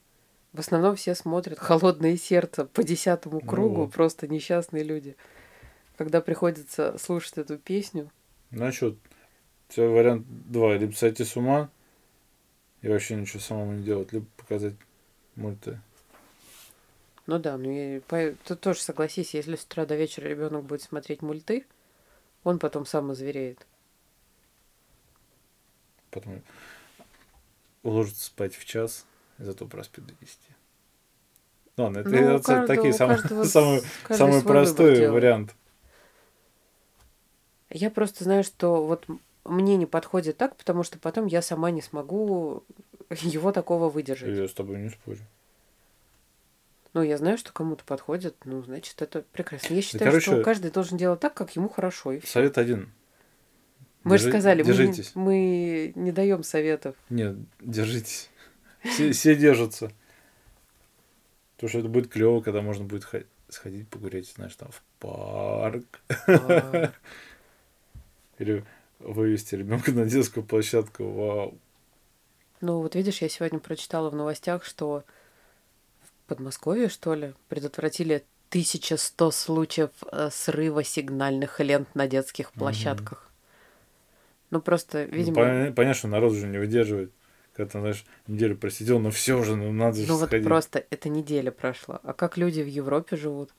в 0.53 0.59
основном 0.59 0.95
все 0.95 1.15
смотрят 1.15 1.59
«Холодное 1.59 2.17
сердце» 2.17 2.65
по 2.65 2.83
десятому 2.83 3.39
кругу, 3.39 3.83
ну, 3.83 3.87
просто 3.87 4.27
несчастные 4.27 4.83
люди. 4.83 5.15
Когда 5.97 6.19
приходится 6.19 6.97
слушать 6.97 7.37
эту 7.37 7.57
песню. 7.57 8.11
Что, 8.71 8.87
у 8.87 8.95
тебя 9.69 9.87
вариант 9.87 10.25
два. 10.27 10.75
Либо 10.75 10.91
сойти 10.91 11.23
с 11.23 11.37
ума, 11.37 11.69
И 12.81 12.89
вообще 12.89 13.15
ничего 13.15 13.39
самому 13.39 13.73
не 13.73 13.83
делать, 13.83 14.11
либо 14.11 14.25
показать 14.35 14.73
мульты. 15.35 15.79
Ну 17.27 17.39
да, 17.39 17.57
ну 17.57 17.69
и 17.69 17.99
по... 17.99 18.33
ты 18.43 18.55
тоже 18.55 18.81
согласись, 18.81 19.33
если 19.33 19.55
с 19.55 19.63
утра 19.63 19.85
до 19.85 19.95
вечера 19.95 20.27
ребенок 20.27 20.65
будет 20.65 20.81
смотреть 20.81 21.21
мульты, 21.21 21.65
он 22.43 22.59
потом 22.59 22.85
сам 22.85 23.11
озвереет. 23.11 23.65
Потом 26.09 26.41
уложится 27.83 28.25
спать 28.25 28.55
в 28.55 28.65
час, 28.65 29.05
зато 29.43 29.65
проспит 29.65 30.05
до 30.05 30.13
10. 30.19 30.37
Ну 31.77 31.83
ладно, 31.85 31.99
это, 31.99 32.09
Ну, 32.09 32.15
это 32.17 32.43
каждого- 32.43 32.67
такие 32.67 32.93
у 32.93 32.97
самый, 32.97 33.17
самый, 34.09 34.41
простой 34.43 35.09
вариант. 35.09 35.55
Я 37.69 37.89
просто 37.89 38.23
знаю, 38.23 38.43
что 38.43 38.85
вот 38.85 39.05
мне 39.45 39.77
не 39.77 39.85
подходит 39.85 40.37
так, 40.37 40.55
потому 40.57 40.83
что 40.83 40.99
потом 40.99 41.25
я 41.25 41.41
сама 41.41 41.71
не 41.71 41.81
смогу 41.81 42.63
его 43.09 43.51
такого 43.51 43.89
выдержать. 43.89 44.37
Я 44.37 44.47
с 44.47 44.53
тобой 44.53 44.79
не 44.79 44.89
спорю. 44.89 45.19
Ну, 46.93 47.01
я 47.01 47.17
знаю, 47.17 47.37
что 47.37 47.53
кому-то 47.53 47.85
подходит, 47.85 48.35
ну, 48.43 48.61
значит, 48.63 49.01
это 49.01 49.23
прекрасно. 49.31 49.73
Я 49.73 49.81
считаю, 49.81 50.11
короче, 50.11 50.25
что 50.31 50.43
каждый 50.43 50.71
должен 50.71 50.97
делать 50.97 51.21
так, 51.21 51.33
как 51.33 51.55
ему 51.55 51.69
хорошо. 51.69 52.11
И 52.11 52.19
всё. 52.19 52.27
Совет 52.33 52.57
один. 52.57 52.91
Мы 54.03 54.17
же 54.17 54.25
Держи- 54.25 54.31
сказали, 54.31 54.63
мы 54.63 54.67
не, 54.67 54.73
Держитесь. 54.75 55.11
мы 55.15 55.91
не 55.95 56.11
даем 56.11 56.43
советов. 56.43 56.95
Нет, 57.09 57.37
держитесь. 57.61 58.30
Все, 58.83 59.11
все 59.11 59.35
держатся. 59.35 59.91
Потому 61.55 61.69
что 61.69 61.79
это 61.79 61.87
будет 61.89 62.11
клево, 62.11 62.41
когда 62.41 62.61
можно 62.61 62.85
будет 62.85 63.03
хо- 63.03 63.23
сходить 63.49 63.87
погулять, 63.89 64.27
знаешь, 64.27 64.55
там 64.55 64.69
в 64.71 64.81
парк. 64.99 66.01
А, 66.27 66.91
Или 68.39 68.63
вывести 68.99 69.55
ребенка 69.55 69.91
на 69.91 70.05
детскую 70.05 70.45
площадку. 70.45 71.03
Вау. 71.03 71.57
Ну, 72.61 72.79
вот 72.79 72.95
видишь, 72.95 73.21
я 73.21 73.29
сегодня 73.29 73.59
прочитала 73.59 74.09
в 74.09 74.15
новостях, 74.15 74.63
что 74.63 75.03
в 76.03 76.27
Подмосковье, 76.27 76.89
что 76.89 77.13
ли, 77.13 77.33
предотвратили 77.49 78.23
1100 78.49 79.31
случаев 79.31 79.89
э, 80.11 80.29
срыва 80.31 80.83
сигнальных 80.83 81.59
лент 81.59 81.93
на 81.95 82.07
детских 82.07 82.51
площадках. 82.51 83.29
Ну, 84.49 84.61
просто, 84.61 85.07
Ну, 85.11 85.15
видимо... 85.17 85.41
пон- 85.41 85.73
понятно, 85.73 85.93
что 85.93 86.07
народ 86.07 86.33
уже 86.33 86.47
не 86.47 86.57
выдерживает. 86.57 87.11
Когда 87.53 87.69
ты, 87.71 87.79
знаешь, 87.79 88.05
неделю 88.27 88.55
просидел, 88.57 88.99
но 88.99 89.11
все 89.11 89.33
уже, 89.33 89.55
ну 89.55 89.71
надо 89.71 89.97
же 89.97 90.07
Ну 90.07 90.17
вот 90.17 90.27
сходить. 90.29 90.45
просто 90.47 90.85
эта 90.89 91.09
неделя 91.09 91.51
прошла. 91.51 91.99
А 92.03 92.13
как 92.13 92.37
люди 92.37 92.61
в 92.61 92.67
Европе 92.67 93.17
живут? 93.17 93.51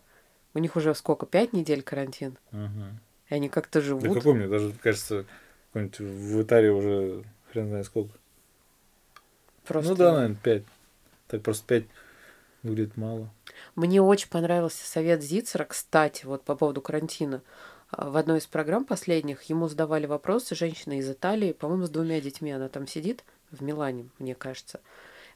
У 0.54 0.58
них 0.58 0.76
уже 0.76 0.94
сколько? 0.94 1.26
Пять 1.26 1.52
недель 1.52 1.82
карантин? 1.82 2.38
Ага. 2.52 2.98
И 3.28 3.34
они 3.34 3.48
как-то 3.48 3.80
Да 3.80 3.86
живут. 3.86 4.14
какой 4.14 4.34
мне 4.34 4.48
даже 4.48 4.72
кажется, 4.82 5.24
какой-нибудь 5.72 5.98
в 6.00 6.42
Италии 6.42 6.68
уже 6.68 7.24
хрен 7.50 7.68
знает 7.68 7.86
сколько. 7.86 8.12
Просто... 9.64 9.90
Ну 9.90 9.96
да, 9.96 10.12
наверное, 10.14 10.36
пять. 10.42 10.62
Так 11.28 11.42
просто 11.42 11.66
пять 11.66 11.84
выглядит 12.62 12.96
мало. 12.96 13.28
Мне 13.74 14.00
очень 14.02 14.28
понравился 14.28 14.86
совет 14.86 15.22
Зицера, 15.22 15.64
кстати, 15.64 16.24
вот 16.26 16.42
по 16.44 16.54
поводу 16.56 16.80
карантина. 16.80 17.42
А, 17.90 18.10
В 18.10 18.16
одной 18.16 18.38
из 18.38 18.46
программ 18.46 18.84
последних 18.84 19.42
ему 19.44 19.68
задавали 19.68 20.06
вопросы 20.06 20.54
женщина 20.54 20.98
из 20.98 21.08
Италии, 21.10 21.52
по-моему, 21.52 21.84
с 21.86 21.90
двумя 21.90 22.20
детьми. 22.20 22.50
Она 22.52 22.68
там 22.68 22.86
сидит 22.86 23.24
в 23.52 23.62
Милане, 23.62 24.08
мне 24.18 24.34
кажется. 24.34 24.80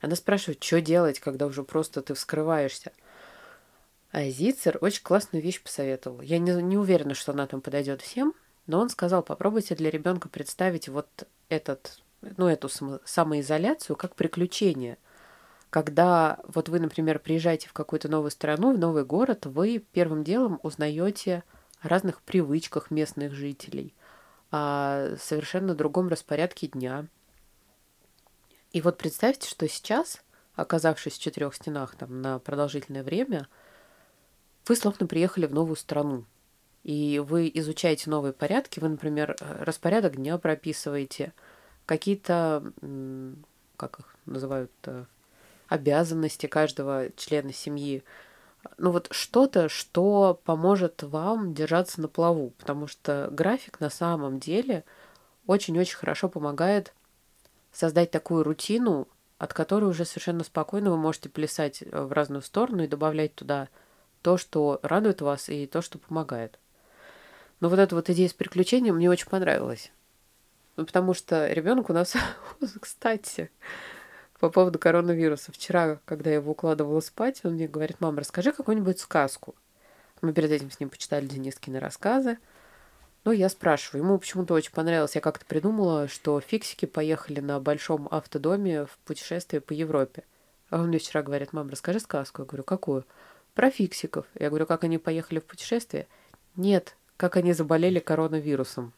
Она 0.00 0.16
спрашивает, 0.16 0.62
что 0.62 0.80
делать, 0.80 1.20
когда 1.20 1.46
уже 1.46 1.62
просто 1.62 2.02
ты 2.02 2.14
вскрываешься. 2.14 2.92
А 4.10 4.24
Зицер 4.24 4.78
очень 4.80 5.02
классную 5.02 5.42
вещь 5.42 5.62
посоветовал. 5.62 6.20
Я 6.20 6.38
не, 6.38 6.50
не 6.62 6.76
уверена, 6.76 7.14
что 7.14 7.32
она 7.32 7.46
там 7.46 7.60
подойдет 7.60 8.02
всем, 8.02 8.34
но 8.66 8.80
он 8.80 8.88
сказал, 8.88 9.22
попробуйте 9.22 9.74
для 9.74 9.90
ребенка 9.90 10.28
представить 10.28 10.88
вот 10.88 11.08
этот, 11.48 12.02
ну, 12.36 12.48
эту 12.48 12.68
само- 12.68 13.00
самоизоляцию 13.04 13.96
как 13.96 14.14
приключение. 14.14 14.98
Когда 15.70 16.38
вот 16.46 16.68
вы, 16.68 16.80
например, 16.80 17.18
приезжаете 17.18 17.68
в 17.68 17.72
какую-то 17.72 18.08
новую 18.08 18.30
страну, 18.30 18.74
в 18.74 18.78
новый 18.78 19.04
город, 19.04 19.46
вы 19.46 19.84
первым 19.92 20.24
делом 20.24 20.60
узнаете 20.62 21.42
о 21.80 21.88
разных 21.88 22.22
привычках 22.22 22.90
местных 22.90 23.34
жителей, 23.34 23.94
о 24.50 25.16
совершенно 25.20 25.74
другом 25.74 26.08
распорядке 26.08 26.68
дня. 26.68 27.06
И 28.76 28.82
вот 28.82 28.98
представьте, 28.98 29.48
что 29.48 29.66
сейчас, 29.70 30.22
оказавшись 30.54 31.14
в 31.14 31.18
четырех 31.18 31.54
стенах 31.54 31.94
там 31.96 32.20
на 32.20 32.38
продолжительное 32.38 33.02
время, 33.02 33.48
вы 34.68 34.76
словно 34.76 35.06
приехали 35.06 35.46
в 35.46 35.54
новую 35.54 35.76
страну. 35.76 36.26
И 36.84 37.18
вы 37.26 37.50
изучаете 37.54 38.10
новые 38.10 38.34
порядки, 38.34 38.78
вы, 38.78 38.90
например, 38.90 39.34
э, 39.40 39.64
распорядок 39.64 40.16
дня 40.16 40.36
прописываете, 40.36 41.32
какие-то, 41.86 42.70
как 43.78 44.00
их 44.00 44.14
называют, 44.26 44.72
э, 44.84 45.06
обязанности 45.68 46.44
каждого 46.44 47.06
члена 47.16 47.54
семьи. 47.54 48.04
Ну 48.76 48.90
вот 48.90 49.08
что-то, 49.10 49.70
что 49.70 50.38
поможет 50.44 51.02
вам 51.02 51.54
держаться 51.54 52.02
на 52.02 52.08
плаву, 52.08 52.52
потому 52.58 52.88
что 52.88 53.30
график 53.32 53.80
на 53.80 53.88
самом 53.88 54.38
деле 54.38 54.84
очень-очень 55.46 55.96
хорошо 55.96 56.28
помогает 56.28 56.92
создать 57.76 58.10
такую 58.10 58.42
рутину, 58.42 59.06
от 59.38 59.52
которой 59.52 59.84
уже 59.84 60.04
совершенно 60.04 60.44
спокойно 60.44 60.90
вы 60.90 60.96
можете 60.96 61.28
плясать 61.28 61.82
э, 61.82 62.02
в 62.02 62.12
разную 62.12 62.42
сторону 62.42 62.82
и 62.82 62.88
добавлять 62.88 63.34
туда 63.34 63.68
то, 64.22 64.38
что 64.38 64.80
радует 64.82 65.20
вас, 65.20 65.50
и 65.50 65.66
то, 65.66 65.82
что 65.82 65.98
помогает. 65.98 66.58
Но 67.60 67.68
вот 67.68 67.78
эта 67.78 67.94
вот 67.94 68.08
идея 68.10 68.28
с 68.28 68.32
приключением 68.32 68.96
мне 68.96 69.10
очень 69.10 69.28
понравилась. 69.28 69.92
Ну, 70.76 70.86
потому 70.86 71.14
что 71.14 71.50
ребенок 71.52 71.90
у 71.90 71.92
нас, 71.92 72.14
кстати, 72.80 73.50
по 74.40 74.48
поводу 74.48 74.78
коронавируса. 74.78 75.52
Вчера, 75.52 76.00
когда 76.06 76.30
я 76.30 76.36
его 76.36 76.52
укладывала 76.52 77.00
спать, 77.00 77.40
он 77.44 77.54
мне 77.54 77.68
говорит, 77.68 78.00
мама, 78.00 78.20
расскажи 78.20 78.52
какую-нибудь 78.52 78.98
сказку. 78.98 79.54
Мы 80.22 80.32
перед 80.32 80.50
этим 80.50 80.70
с 80.70 80.80
ним 80.80 80.88
почитали 80.88 81.26
Денискины 81.26 81.78
рассказы. 81.78 82.38
Ну, 83.26 83.32
я 83.32 83.48
спрашиваю, 83.48 84.04
ему 84.04 84.18
почему-то 84.18 84.54
очень 84.54 84.70
понравилось. 84.70 85.16
Я 85.16 85.20
как-то 85.20 85.44
придумала, 85.44 86.06
что 86.06 86.40
фиксики 86.40 86.86
поехали 86.86 87.40
на 87.40 87.58
большом 87.58 88.06
автодоме 88.08 88.86
в 88.86 88.96
путешествие 89.04 89.60
по 89.60 89.72
Европе. 89.72 90.22
А 90.70 90.80
он 90.80 90.86
мне 90.86 90.98
вчера 90.98 91.24
говорит, 91.24 91.52
мам, 91.52 91.68
расскажи 91.68 91.98
сказку. 91.98 92.42
Я 92.42 92.46
говорю, 92.46 92.62
какую? 92.62 93.04
Про 93.54 93.72
фиксиков. 93.72 94.26
Я 94.38 94.48
говорю, 94.48 94.64
как 94.64 94.84
они 94.84 94.98
поехали 94.98 95.40
в 95.40 95.44
путешествие? 95.44 96.06
Нет, 96.54 96.96
как 97.16 97.36
они 97.36 97.52
заболели 97.52 97.98
коронавирусом. 97.98 98.92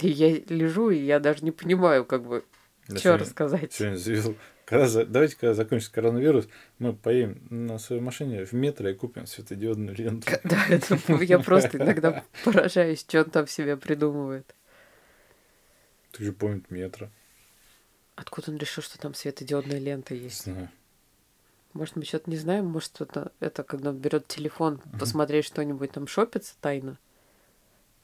И 0.00 0.08
я 0.08 0.38
лежу, 0.48 0.88
и 0.88 0.96
я 0.96 1.20
даже 1.20 1.44
не 1.44 1.52
понимаю, 1.52 2.06
как 2.06 2.24
бы, 2.24 2.46
что 2.96 3.18
рассказать. 3.18 3.74
Сегодня 3.74 3.98
когда, 4.74 5.04
давайте, 5.04 5.36
когда 5.36 5.54
закончится 5.54 5.92
коронавирус, 5.92 6.48
мы 6.78 6.92
поедем 6.92 7.46
на 7.50 7.78
своей 7.78 8.02
машине 8.02 8.44
в 8.44 8.52
метро 8.52 8.88
и 8.88 8.94
купим 8.94 9.26
светодиодную 9.26 9.96
ленту. 9.96 10.30
Да, 10.44 10.66
это 10.68 10.98
я 11.22 11.38
просто 11.38 11.78
иногда 11.78 12.24
поражаюсь, 12.44 13.00
что 13.00 13.20
он 13.20 13.30
там 13.30 13.46
себе 13.46 13.76
придумывает. 13.76 14.54
Ты 16.12 16.24
же 16.24 16.32
помнит 16.32 16.70
метро. 16.70 17.08
Откуда 18.16 18.50
он 18.50 18.58
решил, 18.58 18.82
что 18.82 18.98
там 18.98 19.14
светодиодная 19.14 19.78
лента 19.78 20.14
есть? 20.14 20.44
знаю. 20.44 20.68
Может, 21.72 21.96
мы 21.96 22.04
что-то 22.04 22.30
не 22.30 22.36
знаем? 22.36 22.66
Может, 22.66 23.00
это, 23.00 23.32
это 23.40 23.64
когда 23.64 23.90
он 23.90 23.98
берет 23.98 24.28
телефон, 24.28 24.80
посмотреть 24.98 25.44
что-нибудь 25.44 25.90
там 25.90 26.06
шопится 26.06 26.54
тайно? 26.60 26.98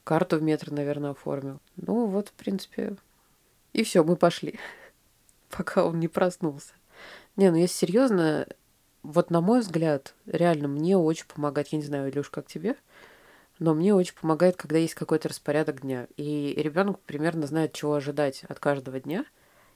Карту 0.02 0.38
в 0.38 0.42
метро, 0.42 0.74
наверное, 0.74 1.10
оформил. 1.10 1.60
Ну, 1.76 2.06
вот, 2.06 2.30
в 2.30 2.32
принципе. 2.32 2.96
И 3.72 3.84
все, 3.84 4.02
мы 4.02 4.16
пошли. 4.16 4.58
Пока 5.56 5.84
он 5.84 6.00
не 6.00 6.08
проснулся. 6.08 6.72
Не, 7.36 7.50
ну 7.50 7.56
если 7.56 7.86
серьезно, 7.86 8.46
вот 9.02 9.30
на 9.30 9.40
мой 9.40 9.60
взгляд, 9.60 10.14
реально 10.26 10.68
мне 10.68 10.96
очень 10.96 11.26
помогает, 11.26 11.68
я 11.68 11.78
не 11.78 11.84
знаю, 11.84 12.10
Илюш, 12.10 12.30
как 12.30 12.46
тебе, 12.46 12.76
но 13.58 13.74
мне 13.74 13.94
очень 13.94 14.14
помогает, 14.14 14.56
когда 14.56 14.78
есть 14.78 14.94
какой-то 14.94 15.28
распорядок 15.28 15.82
дня. 15.82 16.06
И 16.16 16.54
ребенок 16.56 16.98
примерно 17.00 17.46
знает, 17.46 17.72
чего 17.72 17.94
ожидать 17.94 18.42
от 18.48 18.58
каждого 18.58 19.00
дня. 19.00 19.24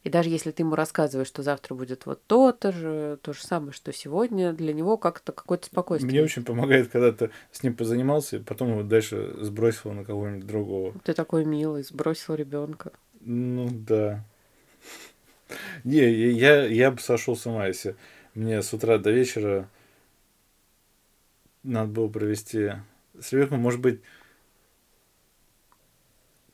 И 0.05 0.11
даже 0.11 0.29
если 0.29 0.51
ты 0.51 0.63
ему 0.63 0.75
рассказываешь, 0.75 1.29
что 1.29 1.43
завтра 1.43 1.75
будет 1.75 2.05
вот 2.05 2.23
то-то 2.27 2.73
же, 2.73 3.19
то 3.23 3.33
же 3.33 3.43
самое, 3.43 3.73
что 3.73 3.91
сегодня, 3.91 4.53
для 4.53 4.75
него 4.75 4.99
как-то 4.99 5.33
какое-то 5.33 5.67
спокойствие. 5.67 6.13
Мне 6.13 6.23
очень 6.23 6.45
помогает, 6.45 6.89
когда 6.89 7.11
ты 7.13 7.31
с 7.53 7.63
ним 7.63 7.75
позанимался, 7.75 8.37
и 8.37 8.41
потом 8.41 8.71
его 8.71 8.83
дальше 8.83 9.35
сбросил 9.41 9.93
на 9.93 10.05
кого-нибудь 10.05 10.47
другого. 10.47 10.95
Ты 11.05 11.15
такой 11.15 11.47
милый, 11.47 11.85
сбросил 11.85 12.35
ребенка. 12.35 12.93
Ну 13.21 13.69
да. 13.71 14.25
Не, 15.85 16.11
я, 16.33 16.65
я 16.67 16.91
бы 16.91 17.01
сошел 17.01 17.37
с 17.37 17.47
ума, 17.47 17.67
если 17.67 17.97
мне 18.35 18.63
с 18.63 18.73
утра 18.73 18.99
до 18.99 19.11
вечера 19.11 19.69
надо 21.63 21.91
было 21.91 22.09
провести 22.09 22.73
с 23.19 23.33
ребенком, 23.33 23.61
может 23.61 23.81
быть, 23.81 24.01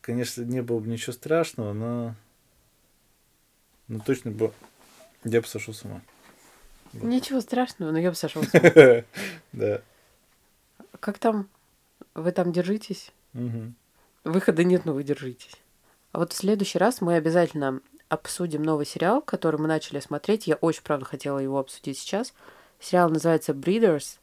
конечно, 0.00 0.42
не 0.42 0.62
было 0.62 0.79
бы 0.81 0.88
ничего 0.88 1.12
страшного, 1.12 1.72
но, 1.72 2.14
но 3.88 4.00
точно 4.00 4.31
бы 4.31 4.53
я 5.24 5.40
бы 5.40 5.46
сошел 5.46 5.74
с 5.74 5.85
ума. 5.85 6.00
Ничего 6.92 7.40
страшного, 7.40 7.92
но 7.92 7.98
я 7.98 8.11
бы 8.11 8.16
сошел 8.16 8.42
с 8.42 8.55
ума. 8.55 9.05
Да. 9.53 9.83
Как 11.00 11.18
там? 11.18 11.48
Вы 12.14 12.33
там 12.33 12.53
держитесь? 12.53 13.12
Выхода 14.24 14.64
нет, 14.64 14.85
но 14.85 14.92
вы 14.92 15.03
держитесь. 15.03 15.57
А 16.12 16.18
вот 16.18 16.33
в 16.33 16.37
следующий 16.37 16.79
раз 16.79 17.00
мы 17.00 17.14
обязательно 17.14 17.81
обсудим 18.11 18.62
новый 18.62 18.85
сериал, 18.85 19.23
который 19.23 19.59
мы 19.59 19.68
начали 19.68 20.01
смотреть. 20.01 20.46
Я 20.46 20.57
очень, 20.57 20.83
правда, 20.83 21.07
хотела 21.07 21.38
его 21.38 21.59
обсудить 21.59 21.96
сейчас. 21.96 22.35
Сериал 22.81 23.09
называется 23.09 23.53
«Breeders» 23.53 24.18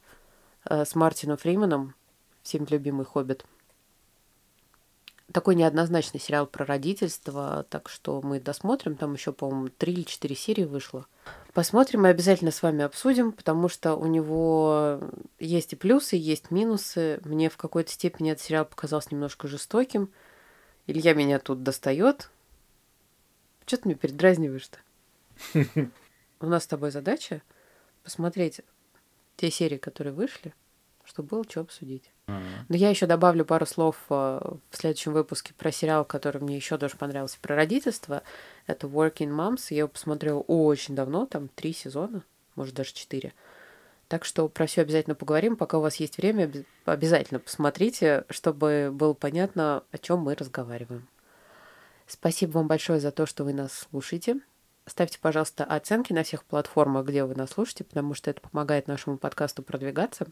э, 0.65 0.85
с 0.85 0.93
Мартином 0.93 1.37
Фриманом, 1.37 1.95
всем 2.43 2.67
любимый 2.69 3.05
«Хоббит». 3.05 3.45
Такой 5.31 5.55
неоднозначный 5.55 6.19
сериал 6.19 6.47
про 6.47 6.65
родительство, 6.65 7.65
так 7.69 7.89
что 7.89 8.21
мы 8.21 8.39
досмотрим. 8.39 8.95
Там 8.95 9.13
еще, 9.13 9.33
по-моему, 9.33 9.69
три 9.69 9.93
или 9.93 10.03
четыре 10.03 10.35
серии 10.35 10.63
вышло. 10.63 11.05
Посмотрим 11.53 12.05
и 12.05 12.09
обязательно 12.09 12.51
с 12.51 12.61
вами 12.61 12.83
обсудим, 12.83 13.31
потому 13.31 13.67
что 13.67 13.95
у 13.95 14.05
него 14.05 14.99
есть 15.39 15.73
и 15.73 15.75
плюсы, 15.75 16.15
есть 16.15 16.51
минусы. 16.51 17.19
Мне 17.25 17.49
в 17.49 17.57
какой-то 17.57 17.91
степени 17.91 18.31
этот 18.31 18.43
сериал 18.43 18.65
показался 18.65 19.09
немножко 19.11 19.47
жестоким. 19.47 20.09
Илья 20.87 21.13
меня 21.13 21.39
тут 21.39 21.63
достает. 21.63 22.29
Что 23.67 23.77
ты 23.77 23.89
мне 23.89 23.95
передразниваешь-то? 23.95 24.79
У 26.39 26.45
нас 26.45 26.63
с 26.63 26.67
тобой 26.67 26.89
задача 26.89 27.41
посмотреть 28.01 28.61
те 29.35 29.51
серии, 29.51 29.77
которые 29.77 30.13
вышли, 30.13 30.53
чтобы 31.03 31.27
было 31.27 31.43
что 31.43 31.61
обсудить. 31.61 32.09
Но 32.27 32.75
я 32.75 32.89
еще 32.89 33.07
добавлю 33.07 33.43
пару 33.43 33.65
слов 33.65 33.97
э, 34.09 34.13
в 34.13 34.77
следующем 34.77 35.11
выпуске 35.11 35.53
про 35.53 35.71
сериал, 35.71 36.05
который 36.05 36.41
мне 36.41 36.55
еще 36.55 36.77
тоже 36.77 36.95
понравился, 36.95 37.39
про 37.41 37.55
родительство. 37.55 38.23
Это 38.67 38.87
Working 38.87 39.35
Moms. 39.35 39.67
Я 39.69 39.79
его 39.79 39.89
посмотрела 39.89 40.39
очень 40.39 40.95
давно, 40.95 41.25
там 41.25 41.49
три 41.49 41.73
сезона, 41.73 42.23
может 42.55 42.73
даже 42.73 42.93
четыре. 42.93 43.33
Так 44.07 44.23
что 44.23 44.47
про 44.47 44.65
все 44.65 44.81
обязательно 44.81 45.15
поговорим. 45.15 45.57
Пока 45.57 45.77
у 45.77 45.81
вас 45.81 45.97
есть 45.97 46.17
время, 46.17 46.49
обязательно 46.85 47.41
посмотрите, 47.41 48.23
чтобы 48.29 48.91
было 48.93 49.13
понятно, 49.13 49.83
о 49.91 49.97
чем 49.97 50.19
мы 50.19 50.35
разговариваем. 50.35 51.07
Спасибо 52.07 52.51
вам 52.51 52.67
большое 52.67 52.99
за 52.99 53.11
то, 53.11 53.25
что 53.25 53.43
вы 53.43 53.53
нас 53.53 53.87
слушаете. 53.89 54.39
Ставьте, 54.85 55.19
пожалуйста, 55.19 55.65
оценки 55.65 56.13
на 56.13 56.23
всех 56.23 56.45
платформах, 56.45 57.05
где 57.05 57.25
вы 57.25 57.35
нас 57.35 57.51
слушаете, 57.51 57.83
потому 57.83 58.13
что 58.13 58.31
это 58.31 58.39
помогает 58.39 58.87
нашему 58.87 59.17
подкасту 59.17 59.61
продвигаться. 59.61 60.27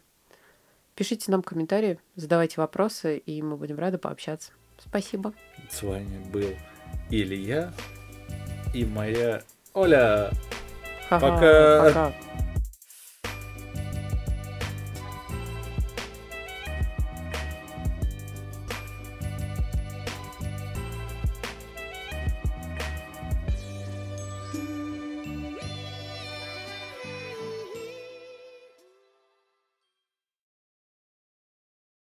Пишите 0.94 1.30
нам 1.30 1.42
комментарии, 1.42 2.00
задавайте 2.14 2.54
вопросы, 2.56 3.18
и 3.18 3.42
мы 3.42 3.58
будем 3.58 3.78
рады 3.78 3.98
пообщаться. 3.98 4.52
Спасибо. 4.78 5.34
С 5.68 5.82
вами 5.82 6.24
был 6.30 6.54
Илья 7.10 7.72
и 8.72 8.86
моя 8.86 9.42
Оля. 9.74 10.30
Ха-ха, 11.10 11.20
пока. 11.20 11.84
пока. 11.84 12.45